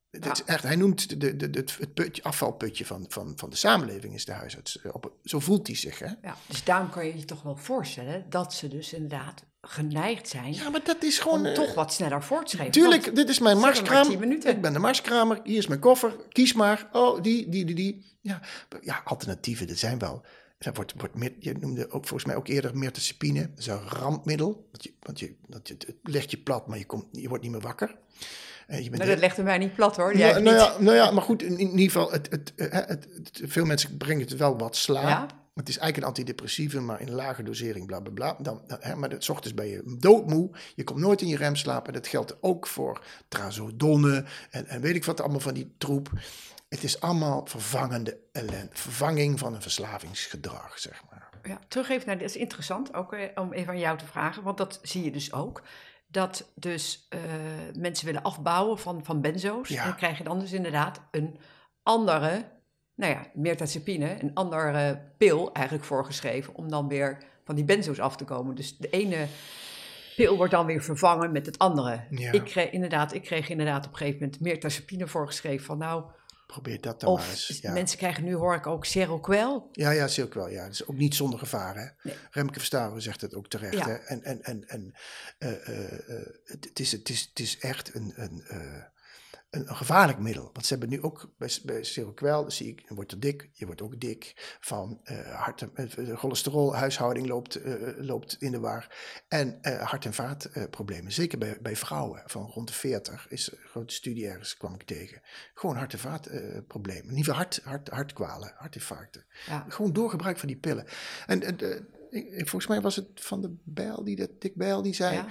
[0.10, 4.14] Is echt, hij noemt de, de, de, het putje, afvalputje van, van, van de samenleving
[4.14, 4.82] is de huisarts.
[4.82, 6.10] Op, zo voelt hij zich, hè.
[6.22, 10.54] Ja, dus daarom kan je je toch wel voorstellen dat ze dus inderdaad geneigd zijn
[10.54, 11.40] Ja, maar dat is gewoon...
[11.40, 12.74] om eh, toch wat sneller voor te schrijven.
[12.74, 14.08] Tuurlijk, Want dit is mijn marskraam.
[14.10, 14.50] 10 minuten.
[14.52, 15.40] Ik ben de marskramer.
[15.44, 16.16] Hier is mijn koffer.
[16.30, 16.88] Kies maar.
[16.92, 18.06] Oh, die, die, die, die.
[18.22, 18.40] Ja,
[18.82, 20.22] ja alternatieven, er zijn wel.
[20.58, 23.40] Er wordt, wordt meer, je noemde ook volgens mij ook eerder mirtazapine.
[23.42, 24.68] Dat is een rampmiddel.
[24.72, 27.44] Want je, want je, dat je, het legt je plat, maar je, komt, je wordt
[27.44, 27.96] niet meer wakker.
[28.68, 30.18] Eh, je bent nou, dat legde mij niet plat hoor.
[30.18, 30.54] ja, nou, niet.
[30.54, 33.66] ja, nou ja, maar goed, in, in ieder geval, het, het, eh, het, het- veel
[33.66, 35.02] mensen brengen het wel wat sla.
[35.08, 35.28] Ja.
[35.56, 38.36] Het is eigenlijk een antidepressieve, maar in lage dosering, bla bla bla.
[38.40, 41.88] Dan, hè, maar dat, 's ochtends ben je doodmoe, je komt nooit in je remslaap.
[41.88, 46.10] En dat geldt ook voor trazodone en, en weet ik wat allemaal van die troep.
[46.70, 51.30] Het is allemaal vervangende ellende, vervanging van een verslavingsgedrag, zeg maar.
[51.44, 54.44] Ja, terug even naar, dat is interessant ook eh, om even aan jou te vragen,
[54.44, 55.62] want dat zie je dus ook.
[56.08, 57.20] Dat dus eh,
[57.78, 59.70] mensen willen afbouwen van, van benzo's.
[59.70, 59.82] Ja.
[59.82, 61.40] En dan krijg je dan dus inderdaad een
[61.84, 62.46] andere,
[62.96, 68.16] nou ja, mirtazapine, een andere pil eigenlijk voorgeschreven om dan weer van die benzo's af
[68.16, 68.56] te komen.
[68.56, 69.28] Dus de ene
[70.16, 72.04] pil wordt dan weer vervangen met het andere.
[72.10, 72.32] Ja.
[72.32, 76.04] Ik kreeg inderdaad, ik kreeg inderdaad op een gegeven moment mirtazapine voorgeschreven van nou,
[76.48, 77.60] Probeer dat dan maar eens.
[77.62, 77.72] Ja.
[77.72, 79.70] mensen krijgen nu hoor ik ook Seroquel.
[79.72, 80.50] Ja, ja, wel.
[80.50, 80.66] Ja.
[80.66, 81.76] Is ook niet zonder gevaar.
[81.76, 82.10] Hè?
[82.10, 82.16] Nee.
[82.32, 83.74] Remke Verstappen zegt het ook terecht.
[83.74, 83.88] Ja.
[83.88, 83.94] Hè?
[83.94, 84.94] En, en, en, en
[85.38, 88.44] eh, eh, eh, het, het, is, het, is, het is echt een, een,
[89.56, 90.50] eh, een, gevaarlijk middel.
[90.54, 93.66] Want ze hebben nu ook bij, bij Seroquel, zie ik, je wordt er dik, je
[93.66, 94.58] wordt ook dik.
[94.60, 98.96] Van uh, hart, uh, cholesterolhuishouding loopt, uh, loopt in de war.
[99.28, 103.94] En hart- en vaatproblemen, zeker bij, bij vrouwen van rond de 40, is een grote
[103.94, 105.22] studie ergens, kwam ik tegen.
[105.54, 109.26] Gewoon hart- en vaatproblemen, niet hart, hart, hartkwalen, hartinfarcten.
[109.46, 109.66] Ja.
[109.68, 110.86] Gewoon doorgebruik van die pillen.
[111.26, 111.58] En, en
[112.38, 115.24] volgens mij was het Van de Bijl, die, dat, Dick Bijl, die zei...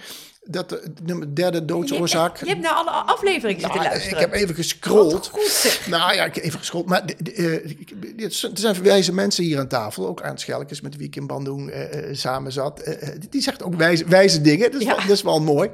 [0.47, 2.39] Dat de, derde doodsoorzaak...
[2.39, 4.19] Je, je, hebt naar alle afleveringen zitten nou, luisteren.
[4.19, 5.31] Ik heb even gescrolld.
[5.87, 6.87] Nou ja, ik heb even gescrolld.
[6.87, 7.05] Maar
[7.37, 10.07] uh, er zijn wijze mensen hier aan tafel.
[10.07, 12.97] Ook aan Schelkes, met wie ik in Bandung uh, samen zat.
[13.31, 14.71] die zegt ook wijze, wijze dingen.
[14.73, 15.71] Dat is, wel, dat is wel mooi.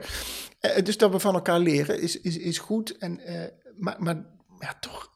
[0.82, 2.98] dus dat we van elkaar leren is, is, is goed.
[2.98, 3.20] En,
[3.78, 4.26] maar, maar
[4.58, 5.10] ja, toch...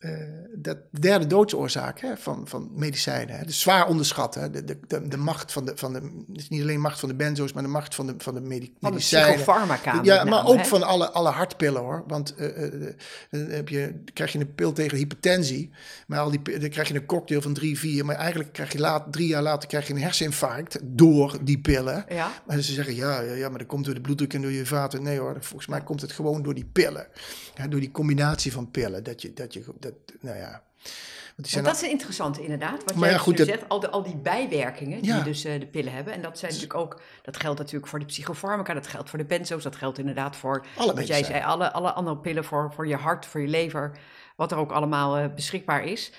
[0.00, 0.12] Uh,
[0.54, 3.38] dat derde doodsoorzaak hè, van, van medicijnen.
[3.38, 4.34] Hè, dus zwaar onderschat.
[4.34, 6.24] Hè, de, de, de, macht van de, van de.
[6.32, 8.74] is niet alleen macht van de benzo's, maar de macht van de, van de medi
[8.80, 9.28] van medicijnen.
[9.28, 10.00] De psychofarmaca.
[10.02, 12.04] Ja, maar ook van alle, alle hartpillen hoor.
[12.06, 12.92] Want uh, uh,
[13.30, 15.70] dan heb je, krijg je een pil tegen hypertensie.
[16.06, 18.04] Maar al die, dan krijg je een cocktail van drie, vier.
[18.04, 22.04] Maar eigenlijk krijg je laat, drie jaar later krijg je een herseninfarct door die pillen.
[22.08, 22.32] Ja.
[22.46, 24.66] Maar ze zeggen ja, ja, ja, maar dat komt door de bloeddruk en door je
[24.66, 25.02] vaten.
[25.02, 27.06] Nee hoor, volgens mij komt het gewoon door die pillen.
[27.68, 29.04] Door die combinatie van pillen.
[29.04, 29.87] Dat je, dat je, dat,
[30.20, 30.62] nou ja.
[31.36, 32.84] Want dat is interessant inderdaad.
[32.84, 36.12] Wat jij ja, goed, zegt, al, al die bijwerkingen die dus uh, de pillen hebben.
[36.12, 39.24] En dat zijn natuurlijk ook, dat geldt natuurlijk voor de psychofarmaca, dat geldt voor de
[39.24, 42.86] benzo's, dat geldt inderdaad voor, alle wat jij zei, alle, alle andere pillen voor, voor
[42.86, 43.98] je hart, voor je lever,
[44.36, 46.12] wat er ook allemaal uh, beschikbaar is.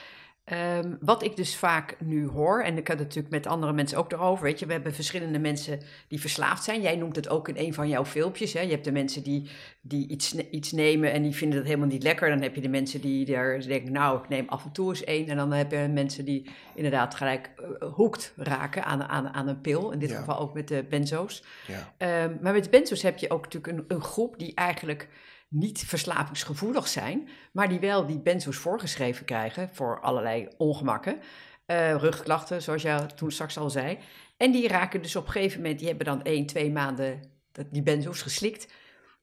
[0.54, 3.98] Um, wat ik dus vaak nu hoor, en ik heb het natuurlijk met andere mensen
[3.98, 6.82] ook erover, weet je, we hebben verschillende mensen die verslaafd zijn.
[6.82, 8.54] Jij noemt het ook in een van jouw filmpjes.
[8.54, 8.62] Hè?
[8.62, 9.50] Je hebt de mensen die,
[9.82, 12.30] die iets, iets nemen en die vinden het helemaal niet lekker.
[12.30, 15.04] Dan heb je de mensen die er denken, nou, ik neem af en toe eens
[15.04, 15.28] één.
[15.28, 19.62] En dan heb je mensen die inderdaad gelijk uh, hoekt raken aan, aan, aan een
[19.62, 19.92] pil.
[19.92, 21.44] In dit geval ook met de benzo's.
[21.68, 22.24] Ja.
[22.24, 25.10] Um, maar met de benzo's heb je ook natuurlijk een, een groep die eigenlijk
[25.50, 31.20] niet verslavingsgevoelig zijn, maar die wel die benzo's voorgeschreven krijgen voor allerlei ongemakken.
[31.68, 33.98] Uh, rugklachten, zoals jij toen straks al zei.
[34.38, 37.22] En die raken dus op een gegeven moment, die hebben dan één, twee maanden
[37.70, 38.74] die benzo's geslikt.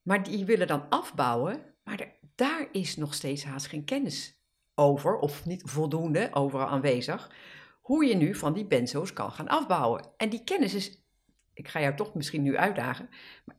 [0.03, 4.41] Maar die willen dan afbouwen, maar daar is nog steeds haast geen kennis
[4.75, 7.31] over, of niet voldoende overal aanwezig,
[7.81, 10.05] hoe je nu van die benzo's kan gaan afbouwen.
[10.17, 11.03] En die kennis is,
[11.53, 13.09] ik ga jou toch misschien nu uitdagen,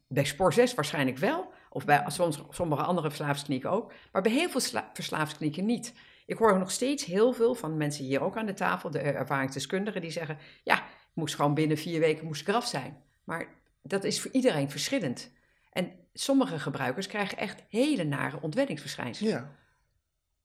[0.07, 3.93] bij Spor 6 waarschijnlijk wel, of bij soms, sommige andere verslaafsklinieken ook.
[4.11, 5.93] Maar bij heel veel verslaafsklinieken niet.
[6.25, 10.01] Ik hoor nog steeds heel veel van mensen hier ook aan de tafel, de ervaringsdeskundigen,
[10.01, 13.03] die zeggen: Ja, ik moest gewoon binnen vier weken moest ik eraf zijn.
[13.23, 13.47] Maar
[13.81, 15.31] dat is voor iedereen verschillend.
[15.71, 19.55] En sommige gebruikers krijgen echt hele nare ontwenningsverschijnselen.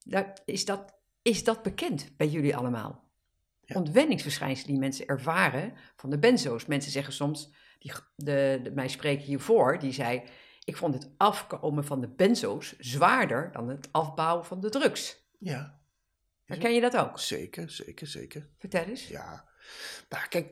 [0.05, 0.33] Ja.
[0.45, 3.11] is, dat, is dat bekend bij jullie allemaal?
[3.65, 3.77] Ja.
[3.77, 6.67] Ontwenningsverschijnselen die mensen ervaren van de benzo's.
[6.67, 10.23] Mensen zeggen soms, die, de, de, mij spreken hiervoor, die zei...
[10.65, 15.27] Ik vond het afkomen van de benzo's zwaarder dan het afbouwen van de drugs.
[15.39, 15.81] Ja.
[16.45, 17.19] Herken je dat ook?
[17.19, 18.49] Zeker, zeker, zeker.
[18.59, 19.09] Vertel eens.
[19.09, 19.49] Ja.
[20.09, 20.47] Nou, kijk,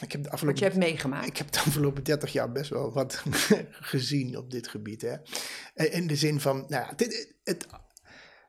[0.00, 1.26] ik heb de afgelopen, wat je hebt meegemaakt.
[1.26, 3.22] Ik heb de afgelopen 30 jaar best wel wat
[3.92, 5.02] gezien op dit gebied.
[5.02, 5.16] Hè.
[5.74, 7.66] In de zin van, nou ja, het, het,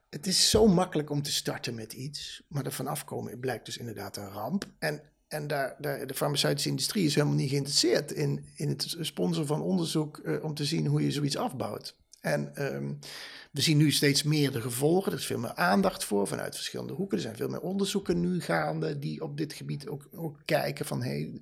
[0.10, 3.78] het is zo makkelijk om te starten met iets, maar er vanaf komen blijkt dus
[3.78, 4.66] inderdaad een ramp.
[4.80, 9.62] En en daar, de farmaceutische industrie is helemaal niet geïnteresseerd in, in het sponsoren van
[9.62, 11.96] onderzoek uh, om te zien hoe je zoiets afbouwt.
[12.22, 13.00] En um,
[13.52, 15.12] we zien nu steeds meer de gevolgen.
[15.12, 17.18] Er is veel meer aandacht voor vanuit verschillende hoeken.
[17.18, 20.86] Er zijn veel meer onderzoeken nu gaande die op dit gebied ook, ook kijken.
[20.86, 21.42] Van, hey,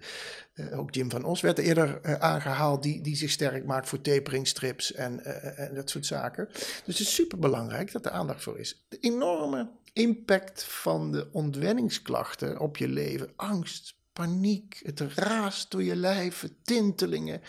[0.56, 4.02] uh, ook Jim van Os werd eerder uh, aangehaald, die, die zich sterk maakt voor
[4.02, 5.24] taperingstrips en,
[5.58, 6.48] en dat soort zaken.
[6.86, 8.86] Dus het is super belangrijk dat er aandacht voor is.
[8.90, 13.30] De enorme impact van de ontwenningsklachten op je leven.
[13.36, 17.42] Angst, paniek, het raast door je lijf, tintelingen,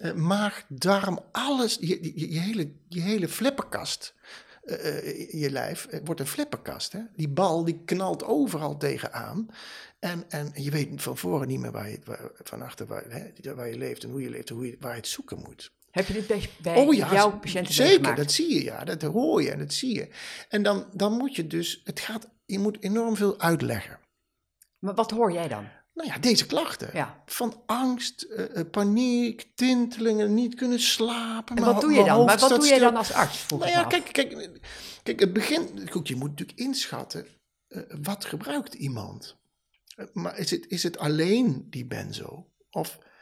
[0.00, 1.76] uh, maag, darm, alles.
[1.80, 4.14] Je, je, hele, je hele flipperkast,
[4.64, 6.92] uh, je lijf, wordt een flipperkast.
[6.92, 7.00] Hè?
[7.16, 9.48] Die bal die knalt overal tegenaan.
[9.98, 13.54] En, en je weet van voren niet meer waar je, waar, van achter waar, hè,
[13.54, 15.72] waar je leeft en hoe je leeft en hoe je, waar je het zoeken moet.
[15.94, 18.84] Heb je dit bij, bij oh, ja, jouw patiënten Zeker, dat zie je, ja.
[18.84, 20.08] Dat hoor je en dat zie je.
[20.48, 23.98] En dan, dan moet je dus, het gaat, je moet enorm veel uitleggen.
[24.78, 25.68] Maar wat hoor jij dan?
[25.92, 26.90] Nou ja, deze klachten.
[26.92, 27.22] Ja.
[27.26, 31.56] Van angst, uh, paniek, tintelingen, niet kunnen slapen.
[31.56, 32.24] En wat doe je dan?
[32.24, 33.46] Maar wat doe jij dan als arts?
[33.48, 34.50] Nou ja, kijk, kijk,
[35.02, 35.88] kijk, het begin.
[35.90, 37.26] Goed, je moet natuurlijk inschatten.
[37.68, 39.36] Uh, wat gebruikt iemand?
[39.96, 42.46] Uh, maar is het, is het alleen die benzo?
[42.70, 43.12] Of eh,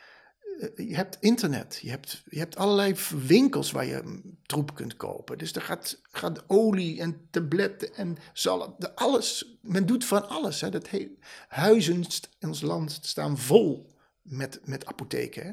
[0.76, 2.94] je hebt internet, je hebt, je hebt allerlei
[3.26, 5.38] winkels waar je troep kunt kopen.
[5.38, 9.56] Dus er gaat, gaat olie en tabletten en zalm, alles.
[9.60, 10.60] Men doet van alles.
[10.60, 10.70] Hè.
[10.70, 11.16] Dat he,
[11.48, 12.04] huizen
[12.38, 15.44] in ons land staan vol met, met apotheken.
[15.44, 15.52] Hè.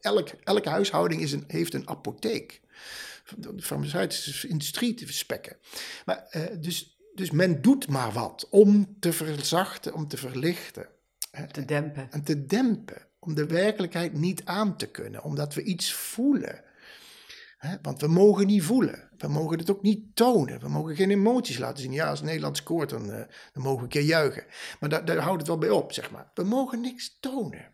[0.00, 2.60] Elk, elke huishouding is een, heeft een apotheek.
[3.36, 5.56] De farmaceutische industrie te spekken.
[6.04, 10.88] Maar, uh, dus, dus men doet maar wat om te verzachten, om te verlichten.
[11.50, 12.12] Te dempen.
[12.12, 13.06] En te dempen.
[13.24, 15.22] Om de werkelijkheid niet aan te kunnen.
[15.22, 16.62] Omdat we iets voelen.
[17.82, 19.08] Want we mogen niet voelen.
[19.16, 20.60] We mogen het ook niet tonen.
[20.60, 21.92] We mogen geen emoties laten zien.
[21.92, 24.44] Ja, als Nederland scoort, dan, uh, dan mogen we een keer juichen.
[24.80, 26.30] Maar daar, daar houdt het wel bij op, zeg maar.
[26.34, 27.72] We mogen niks tonen.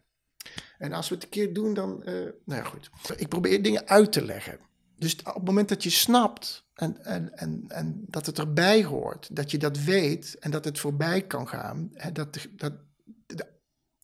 [0.78, 2.02] En als we het een keer doen, dan.
[2.04, 2.12] Uh,
[2.44, 2.90] nou ja, goed.
[3.16, 4.58] Ik probeer dingen uit te leggen.
[4.96, 9.36] Dus op het moment dat je snapt en, en, en, en dat het erbij hoort,
[9.36, 12.72] dat je dat weet en dat het voorbij kan gaan, hè, dat, dat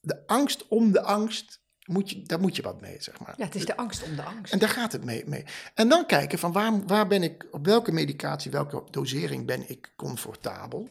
[0.06, 3.34] de angst om de angst moet je, daar moet je wat mee, zeg maar.
[3.36, 4.52] Ja, het is de angst om de angst.
[4.52, 5.26] En daar gaat het mee.
[5.26, 5.44] mee.
[5.74, 9.92] En dan kijken van waar, waar ben ik, op welke medicatie, welke dosering ben ik
[9.96, 10.88] comfortabel?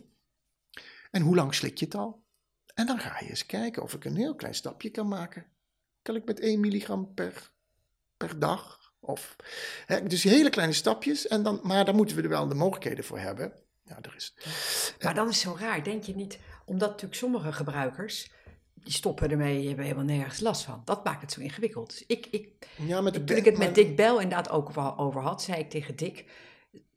[1.12, 2.24] En hoe lang slik je het al?
[2.74, 5.46] En dan ga je eens kijken of ik een heel klein stapje kan maken.
[6.02, 7.52] Kan ik met 1 milligram per,
[8.18, 8.94] per dag?
[9.00, 9.36] Of,
[9.86, 13.04] hè, dus hele kleine stapjes, en dan, maar daar moeten we er wel de mogelijkheden
[13.04, 13.54] voor hebben.
[13.84, 14.34] Ja, er is.
[15.02, 16.40] Maar dan is het zo raar, denk je niet?
[16.66, 18.32] Omdat natuurlijk sommige gebruikers
[18.86, 20.82] die stoppen ermee, je hebben helemaal nergens last van.
[20.86, 21.90] Dat maakt het zo ingewikkeld.
[21.90, 25.22] Dus ik, ik, ja, de toen ik het met Dick Bel inderdaad ook wel over
[25.22, 26.26] had, zei ik tegen Dick,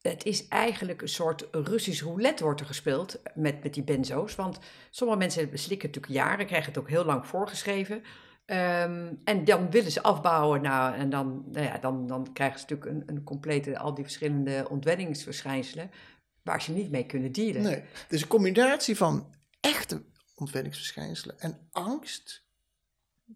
[0.01, 4.35] het is eigenlijk een soort Russisch roulette wordt er gespeeld met, met die benzo's.
[4.35, 4.59] Want
[4.90, 7.96] sommige mensen slikken natuurlijk jaren, krijgen het ook heel lang voorgeschreven.
[7.96, 12.66] Um, en dan willen ze afbouwen nou, en dan, nou ja, dan, dan krijgen ze
[12.68, 15.90] natuurlijk een, een complete, al die verschillende ontwenningsverschijnselen
[16.42, 17.62] waar ze niet mee kunnen dealen.
[17.62, 20.03] Nee, dus een combinatie van echte
[20.38, 22.42] ontwenningsverschijnselen en angst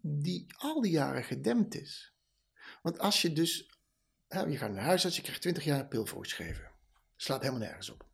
[0.01, 2.13] die al die jaren gedempt is.
[2.81, 3.69] Want als je dus,
[4.27, 6.71] je gaat naar huisarts, je krijgt 20 jaar een pil voorgeschreven.
[7.15, 8.05] Slaat helemaal nergens op.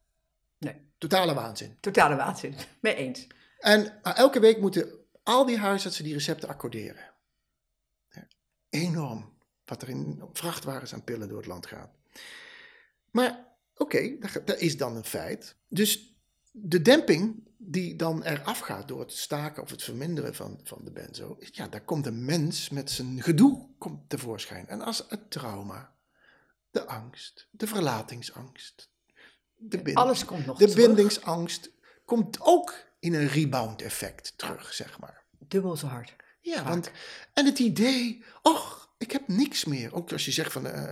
[0.58, 0.88] Nee.
[0.98, 1.78] Totale waanzin.
[1.80, 3.28] Totale waanzin, mee eens.
[3.60, 7.14] En maar elke week moeten al die huisartsen die recepten accorderen.
[8.70, 11.90] Enorm wat er in vrachtwagens aan pillen door het land gaat.
[13.12, 15.56] Maar oké, dat is dan een feit.
[15.68, 16.19] Dus
[16.52, 20.92] de demping die dan eraf gaat door het staken of het verminderen van, van de
[20.92, 24.68] benzo, ja, daar komt een mens met zijn gedoe komt tevoorschijn.
[24.68, 25.94] En als het trauma,
[26.72, 28.90] de angst, de verlatingsangst,
[29.56, 31.72] de, bind, Alles komt nog de bindingsangst,
[32.06, 35.24] komt ook in een rebound effect terug, zeg maar.
[35.48, 36.16] Dubbel zo hard.
[36.42, 36.92] Ja, want,
[37.34, 39.94] en het idee, och, ik heb niks meer.
[39.94, 40.84] Ook als je zegt van, uh,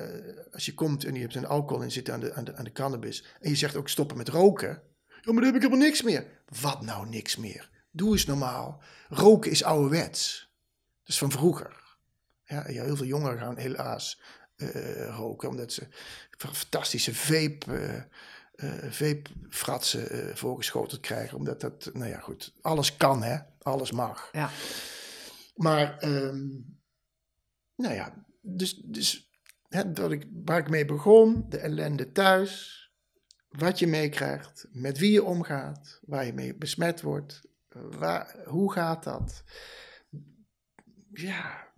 [0.51, 2.63] als je komt en je hebt een alcohol en zit aan de, aan, de, aan
[2.63, 4.81] de cannabis, en je zegt ook stoppen met roken,
[5.27, 6.27] ja, maar dan heb ik helemaal niks meer.
[6.61, 7.69] Wat nou niks meer?
[7.91, 8.81] Doe eens normaal.
[9.09, 10.51] Roken is ouderwets.
[10.99, 11.97] Dat is van vroeger.
[12.43, 14.21] Ja, heel veel jongeren gaan helaas
[14.57, 15.87] uh, roken, omdat ze
[16.37, 18.07] fantastische vape,
[18.55, 21.37] uh, vape-fratsen uh, voorgeschoteld krijgen.
[21.37, 23.37] Omdat dat, nou ja, goed, alles kan, hè?
[23.61, 24.29] Alles mag.
[24.31, 24.49] Ja.
[25.55, 26.79] Maar, um,
[27.75, 29.31] nou ja, dus, dus
[29.67, 32.86] hè, dat ik, waar ik mee begon, de ellende thuis,
[33.57, 39.03] wat je meekrijgt, met wie je omgaat, waar je mee besmet wordt, waar, hoe gaat
[39.03, 39.43] dat?
[41.13, 41.73] Ja,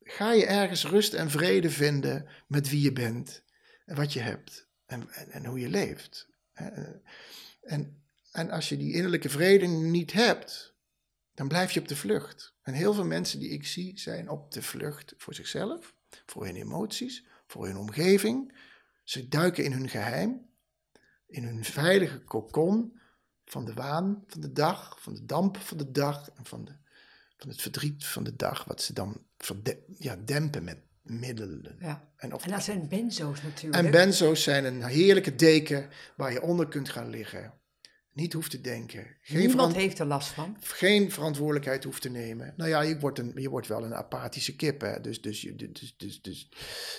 [0.00, 3.42] ga je ergens rust en vrede vinden met wie je bent
[3.84, 6.28] en wat je hebt en, en, hoe je leeft.
[7.62, 10.74] En, en als je die innerlijke vrede niet hebt,
[11.34, 12.54] dan blijf je op de vlucht.
[12.62, 15.94] En heel veel mensen die ik zie zijn op de vlucht voor zichzelf,
[16.26, 18.58] voor hun emoties, voor hun omgeving.
[19.02, 20.52] Ze duiken in hun geheim
[21.34, 23.00] in hun veilige kokon
[23.44, 26.72] van de waan van de dag, van de damp van de dag en van, de,
[27.36, 29.22] van het verdriet van de dag, wat ze dan
[29.98, 31.76] ja, dempen met middelen.
[31.80, 32.08] Ja.
[32.16, 33.84] En, of, en dat zijn benzo's natuurlijk.
[33.84, 37.52] En benzo's zijn een heerlijke deken waar je onder kunt gaan liggen
[38.14, 39.06] niet hoeft te denken.
[39.20, 40.56] Geen Niemand heeft er last van.
[40.60, 42.54] Geen verantwoordelijkheid hoeft te nemen.
[42.56, 44.80] Nou ja, je wordt, een, je wordt wel een apathische kip.
[44.80, 45.00] Hè?
[45.00, 46.48] Dus, dus, dus, dus, dus, dus,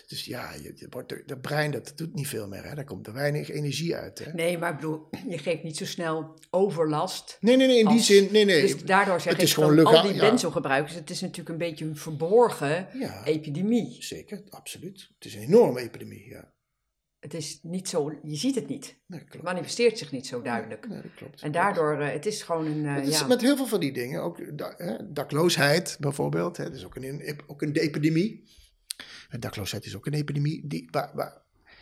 [0.08, 2.64] dus ja, je, je wordt, de brein dat doet niet veel meer.
[2.64, 2.76] Hè?
[2.76, 4.20] Daar komt er weinig energie uit.
[4.20, 4.34] Hè?
[4.34, 7.38] Nee, maar ik bedoel, je geeft niet zo snel overlast.
[7.40, 8.28] Nee, nee, nee, in die zin.
[8.32, 8.62] Nee, nee.
[8.62, 11.98] Dus daardoor zeg het is gewoon al die benzogebruikers, het is natuurlijk een beetje een
[11.98, 12.88] verborgen
[13.26, 14.04] epidemie.
[14.04, 15.10] Zeker, absoluut.
[15.16, 16.54] Het is een enorme epidemie, ja
[17.26, 18.98] het is niet zo, je ziet het niet.
[19.06, 19.24] Nee.
[19.30, 20.88] Het manifesteert zich niet zo duidelijk.
[20.88, 21.42] Nee, dat klopt.
[21.42, 22.84] En daardoor, uh, het is gewoon een.
[22.84, 23.28] Uh, het is ja.
[23.28, 26.96] Met heel veel van die dingen, ook da hè, dakloosheid bijvoorbeeld, hè, dat is ook
[26.96, 28.44] een, ook een epidemie.
[29.30, 30.68] En dakloosheid is ook een epidemie.
[30.68, 31.42] Die, waar, waar,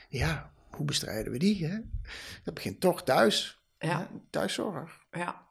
[0.09, 1.65] ja, hoe bestrijden we die?
[1.65, 1.79] Hè?
[2.43, 3.61] Dat begint toch thuis.
[3.77, 3.99] Ja.
[3.99, 4.19] Hè?
[4.29, 5.05] Thuiszorg.
[5.11, 5.47] Ja.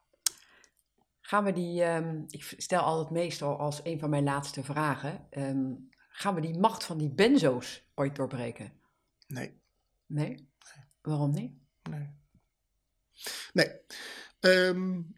[1.21, 5.89] Gaan we die, um, ik stel altijd meestal als een van mijn laatste vragen, um,
[6.09, 8.71] gaan we die macht van die benzo's ooit doorbreken?
[9.27, 9.61] Nee.
[10.13, 10.49] Nee?
[11.01, 11.53] Waarom niet?
[11.89, 12.09] Nee.
[13.53, 13.71] Nee.
[14.39, 15.15] Um,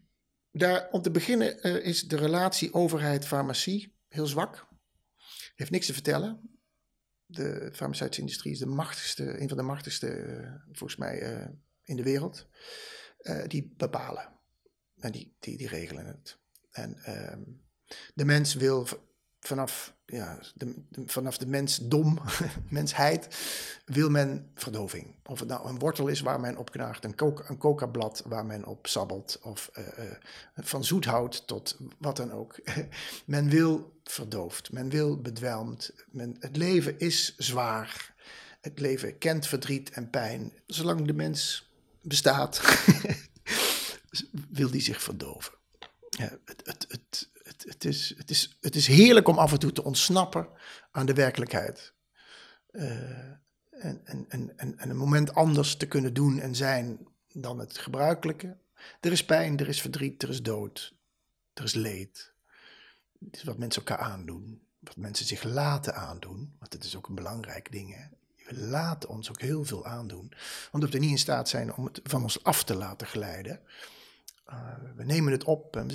[0.50, 4.68] daar, om te beginnen uh, is de relatie overheid-farmacie heel zwak.
[5.54, 6.58] Heeft niks te vertellen.
[7.26, 11.48] De farmaceutische industrie is de machtigste, een van de machtigste, eh, volgens mij, eh,
[11.82, 12.48] in de wereld.
[13.18, 14.40] Eh, die bepalen.
[14.96, 16.38] En die, die, die regelen het.
[16.70, 17.42] En ehm,
[18.14, 18.88] de mens wil
[19.46, 20.74] vanaf, ja, de,
[21.06, 22.18] vanaf de mensdom,
[22.68, 23.28] mensheid,
[23.84, 25.14] wil men verdoving.
[25.24, 28.46] Of het nou een wortel is waar men op knaagt, een, coca, een coca-blad waar
[28.46, 30.10] men op sabbelt, of uh, uh,
[30.54, 32.60] van zoethout tot wat dan ook.
[33.24, 35.92] men wil verdoofd, men wil bedwelmd.
[36.10, 38.14] Men, het leven is zwaar.
[38.60, 40.52] Het leven kent verdriet en pijn.
[40.66, 41.70] Zolang de mens
[42.02, 42.60] bestaat,
[44.48, 45.52] wil die zich verdoven.
[46.08, 49.58] Ja, het, het, het, het, het, is, het, is, het is heerlijk om af en
[49.58, 50.48] toe te ontsnappen
[50.90, 51.94] aan de werkelijkheid.
[52.70, 52.90] Uh,
[53.70, 58.56] en, en, en, en een moment anders te kunnen doen en zijn dan het gebruikelijke.
[59.00, 60.94] Er is pijn, er is verdriet, er is dood,
[61.52, 62.32] er is leed.
[63.24, 67.08] Het is wat mensen elkaar aandoen, wat mensen zich laten aandoen, want het is ook
[67.08, 67.94] een belangrijk ding.
[67.94, 68.04] Hè?
[68.44, 70.32] We laten ons ook heel veel aandoen,
[70.72, 73.60] omdat we niet in staat zijn om het van ons af te laten glijden.
[74.50, 74.56] Uh,
[74.96, 75.88] we nemen het op en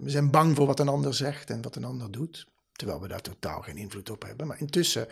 [0.00, 2.46] we zijn bang voor wat een ander zegt en wat een ander doet.
[2.72, 4.46] Terwijl we daar totaal geen invloed op hebben.
[4.46, 5.08] Maar intussen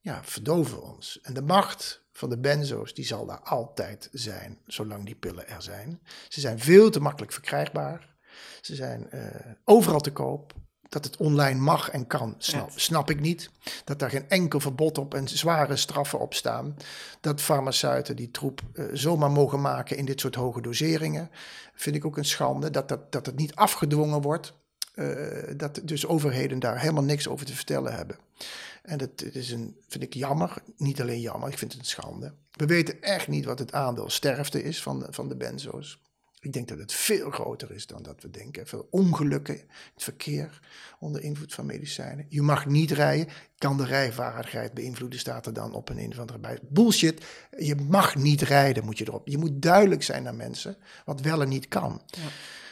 [0.00, 1.20] ja, verdoven we ons.
[1.22, 5.62] En de macht van de benzo's die zal daar altijd zijn, zolang die pillen er
[5.62, 6.00] zijn.
[6.28, 8.08] Ze zijn veel te makkelijk verkrijgbaar.
[8.60, 9.24] Ze zijn uh,
[9.64, 10.54] overal te koop
[10.90, 13.50] dat het online mag en kan, snap, snap, ik niet.
[13.84, 16.76] Dat daar geen enkel verbod op en zware straffen op staan.
[17.20, 21.30] Dat farmaceuten die troep uh, zomaar mogen maken in dit soort hoge doseringen,
[21.74, 22.70] vind ik ook een schande.
[22.70, 24.52] Dat, dat, dat het niet afgedwongen wordt.
[24.94, 25.16] Uh,
[25.56, 28.18] dat dus overheden daar helemaal niks over te vertellen hebben.
[28.82, 30.54] En dat is een, vind ik jammer.
[30.76, 32.32] Niet alleen jammer, ik vind het een schande.
[32.50, 36.00] We weten echt niet wat het aandeel sterfte is van, van de benzo's.
[36.40, 38.66] Ik denk dat het veel groter is dan dat we denken.
[38.66, 40.60] Veel ongelukken in het verkeer
[40.98, 42.26] onder invloed van medicijnen.
[42.28, 43.28] Je mag niet rijden.
[43.58, 45.18] Kan de rijvaardigheid beïnvloeden?
[45.18, 46.58] Staat er dan op een een of andere bij.
[46.62, 47.24] Bullshit.
[47.58, 49.28] Je mag niet rijden, moet je erop.
[49.28, 52.02] Je moet duidelijk zijn naar mensen wat wel en niet kan.
[52.06, 52.28] Ja.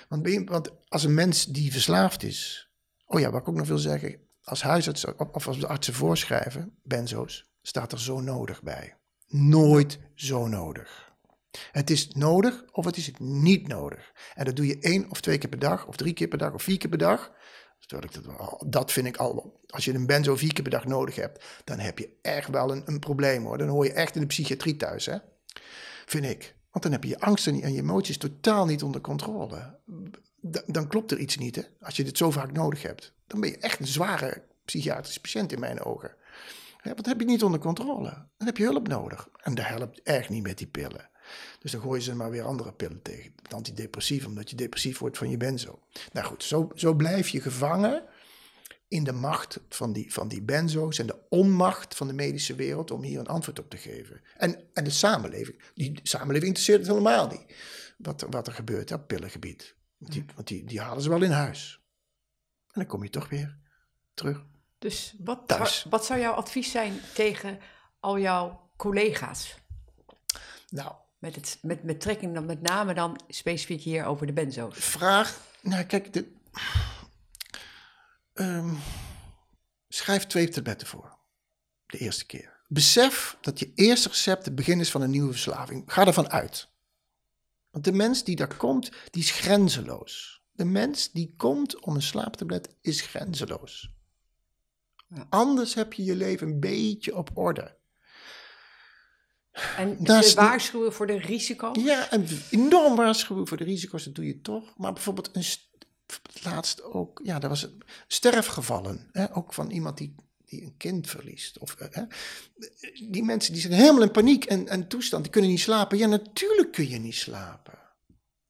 [0.09, 2.71] Want, want als een mens die verslaafd is.
[3.07, 4.17] Oh ja, wat ik ook nog wil zeggen.
[4.43, 8.97] Als huisarts of als artsen voorschrijven, benzo's, staat er zo nodig bij.
[9.27, 11.08] Nooit zo nodig.
[11.73, 14.13] Het is nodig of het is niet nodig.
[14.35, 16.53] En dat doe je één of twee keer per dag, of drie keer per dag,
[16.53, 17.33] of vier keer per dag.
[18.67, 19.61] Dat, vind ik al.
[19.67, 22.73] Als je een benzo vier keer per dag nodig hebt, dan heb je echt wel
[22.73, 23.59] een, een probleem hoor.
[23.59, 25.17] Dan hoor je echt in de psychiatrie thuis, hè?
[26.07, 26.55] Vind ik.
[26.71, 29.79] Want dan heb je je angsten en je emoties totaal niet onder controle.
[30.67, 31.63] dan klopt er iets niet, hè?
[31.81, 33.13] Als je dit zo vaak nodig hebt.
[33.27, 36.15] Dan ben je echt een zware psychiatrische patiënt in mijn ogen.
[36.83, 38.11] Ja, wat heb je niet onder controle?
[38.37, 39.29] Dan heb je hulp nodig.
[39.43, 41.11] En dat helpt echt niet met die pillen.
[41.59, 43.33] Dus dan gooien ze maar weer andere pillen tegen.
[43.51, 45.79] Antidepressief, omdat je depressief wordt van je benzo.
[46.13, 48.05] Nou goed, zo, zo blijf je gevangen
[48.89, 52.91] in de macht van die, van die benzo's en de onmacht van de medische wereld
[52.91, 54.21] om hier een antwoord op te geven.
[54.37, 57.55] En, en de samenleving, die samenleving interesseert het helemaal niet
[57.99, 59.75] wat, wat er gebeurt op pillengebied.
[59.99, 61.81] Want, die, want die, die halen ze wel in huis.
[62.67, 63.59] En dan kom je toch weer
[64.15, 64.45] terug.
[64.79, 67.59] Dus wat, wat zou jouw advies zijn tegen
[68.01, 69.57] al jouw collega's?
[70.69, 74.77] Nou, met, het, met betrekking dan met name dan specifiek hier over de benzo's.
[74.79, 76.33] Vraag, nou kijk, de,
[78.35, 78.79] um,
[79.89, 81.17] schrijf twee tabletten voor.
[81.87, 82.57] De eerste keer.
[82.69, 85.83] Besef dat je eerste recept het begin is van een nieuwe verslaving.
[85.87, 86.69] Ga ervan uit.
[87.71, 90.43] Want de mens die daar komt, die is grenzeloos.
[90.53, 93.93] De mens die komt om een slaaptablet is grenzeloos.
[95.09, 95.27] Ja.
[95.29, 97.78] Anders heb je je leven een beetje op orde.
[99.77, 101.83] En ze waarschuwen voor de risico's?
[101.83, 104.77] Ja, en enorm waarschuwen voor de risico's, dat doe je toch.
[104.77, 105.45] Maar bijvoorbeeld een
[106.43, 107.69] laatst ook, ja, er was
[108.07, 109.09] sterfgevallen.
[109.13, 111.59] Hè, ook van iemand die, die een kind verliest.
[111.59, 112.03] Of, eh, hè.
[113.11, 115.99] Die mensen die zijn helemaal in paniek en, en toestand, die kunnen niet slapen.
[115.99, 117.79] Ja, natuurlijk kun je niet slapen.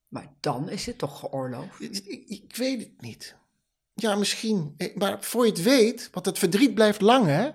[0.08, 1.80] Maar dan is het toch geoorloofd?
[1.80, 3.36] Ik, ik, weet het niet.
[3.94, 4.74] Ja, misschien.
[4.76, 7.50] Eh, maar voor je het weet, want het verdriet blijft lang, hè.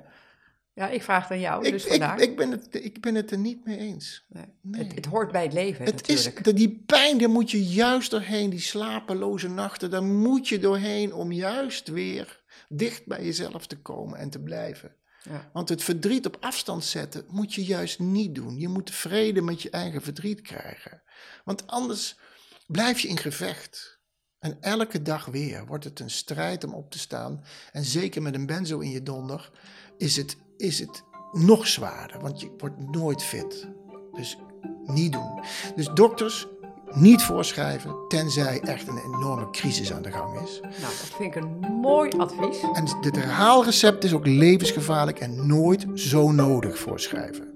[0.75, 1.85] Ja, ik vraag aan jou, ik, dus.
[1.85, 4.25] Ik, ik, ben het, ik ben het er niet mee eens.
[4.29, 4.45] Nee.
[4.61, 4.83] Nee.
[4.83, 6.47] Het, het, hoort bij het leven het natuurlijk.
[6.47, 11.13] Is, die pijn, daar moet je juist doorheen, die slapeloze nachten, daar moet je doorheen
[11.13, 14.95] om juist weer dicht bij jezelf te komen en te blijven.
[15.21, 15.49] Ja.
[15.53, 18.57] Want het verdriet op afstand zetten moet je juist niet doen.
[18.57, 21.03] Je moet vrede met je eigen verdriet krijgen.
[21.43, 22.19] Want anders
[22.67, 24.01] blijf je in gevecht.
[24.39, 27.43] En elke dag weer wordt het een strijd om op te staan.
[27.71, 29.51] En zeker met een benzo in je donder
[29.97, 33.67] is het is het nog zwaarder, want je wordt nooit fit.
[34.11, 34.37] Dus
[34.85, 35.43] niet doen.
[35.75, 36.47] Dus dokters,
[36.91, 40.59] niet voorschrijven, tenzij echt een enorme crisis aan de gang is.
[40.61, 42.61] Nou, dat vind ik een mooi advies.
[42.73, 47.53] En dit herhaalrecept is ook levensgevaarlijk en nooit zo nodig voorschrijven.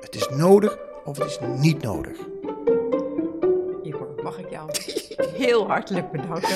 [0.00, 2.16] Het is nodig of het is niet nodig.
[3.82, 4.70] Igor, mag ik jou
[5.44, 6.54] heel hartelijk bedanken.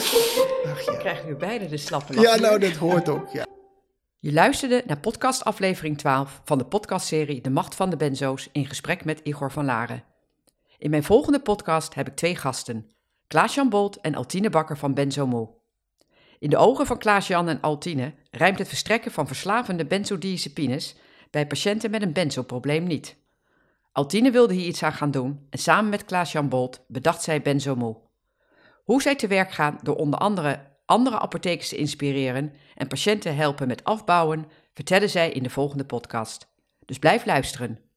[0.72, 0.98] Ach Je ja.
[0.98, 3.28] krijgt nu beide de slappe lach ja, nou dat hoort ook.
[3.32, 3.46] Ja.
[4.20, 8.66] Je luisterde naar podcast aflevering 12 van de podcastserie De Macht van de Benzo's in
[8.66, 10.04] gesprek met Igor van Laren.
[10.78, 12.90] In mijn volgende podcast heb ik twee gasten,
[13.26, 15.60] Klaas-Jan Bolt en Altine Bakker van Benzomo.
[16.38, 20.96] In de ogen van Klaas-Jan en Altine rijmt het verstrekken van verslavende benzodiazepines
[21.30, 23.16] bij patiënten met een benzoprobleem niet.
[23.92, 28.10] Altine wilde hier iets aan gaan doen en samen met Klaas-Jan Bolt bedacht zij Benzomo.
[28.84, 33.68] Hoe zij te werk gaan door onder andere andere apothekers te inspireren en patiënten helpen
[33.68, 36.48] met afbouwen, vertellen zij in de volgende podcast.
[36.84, 37.87] Dus blijf luisteren.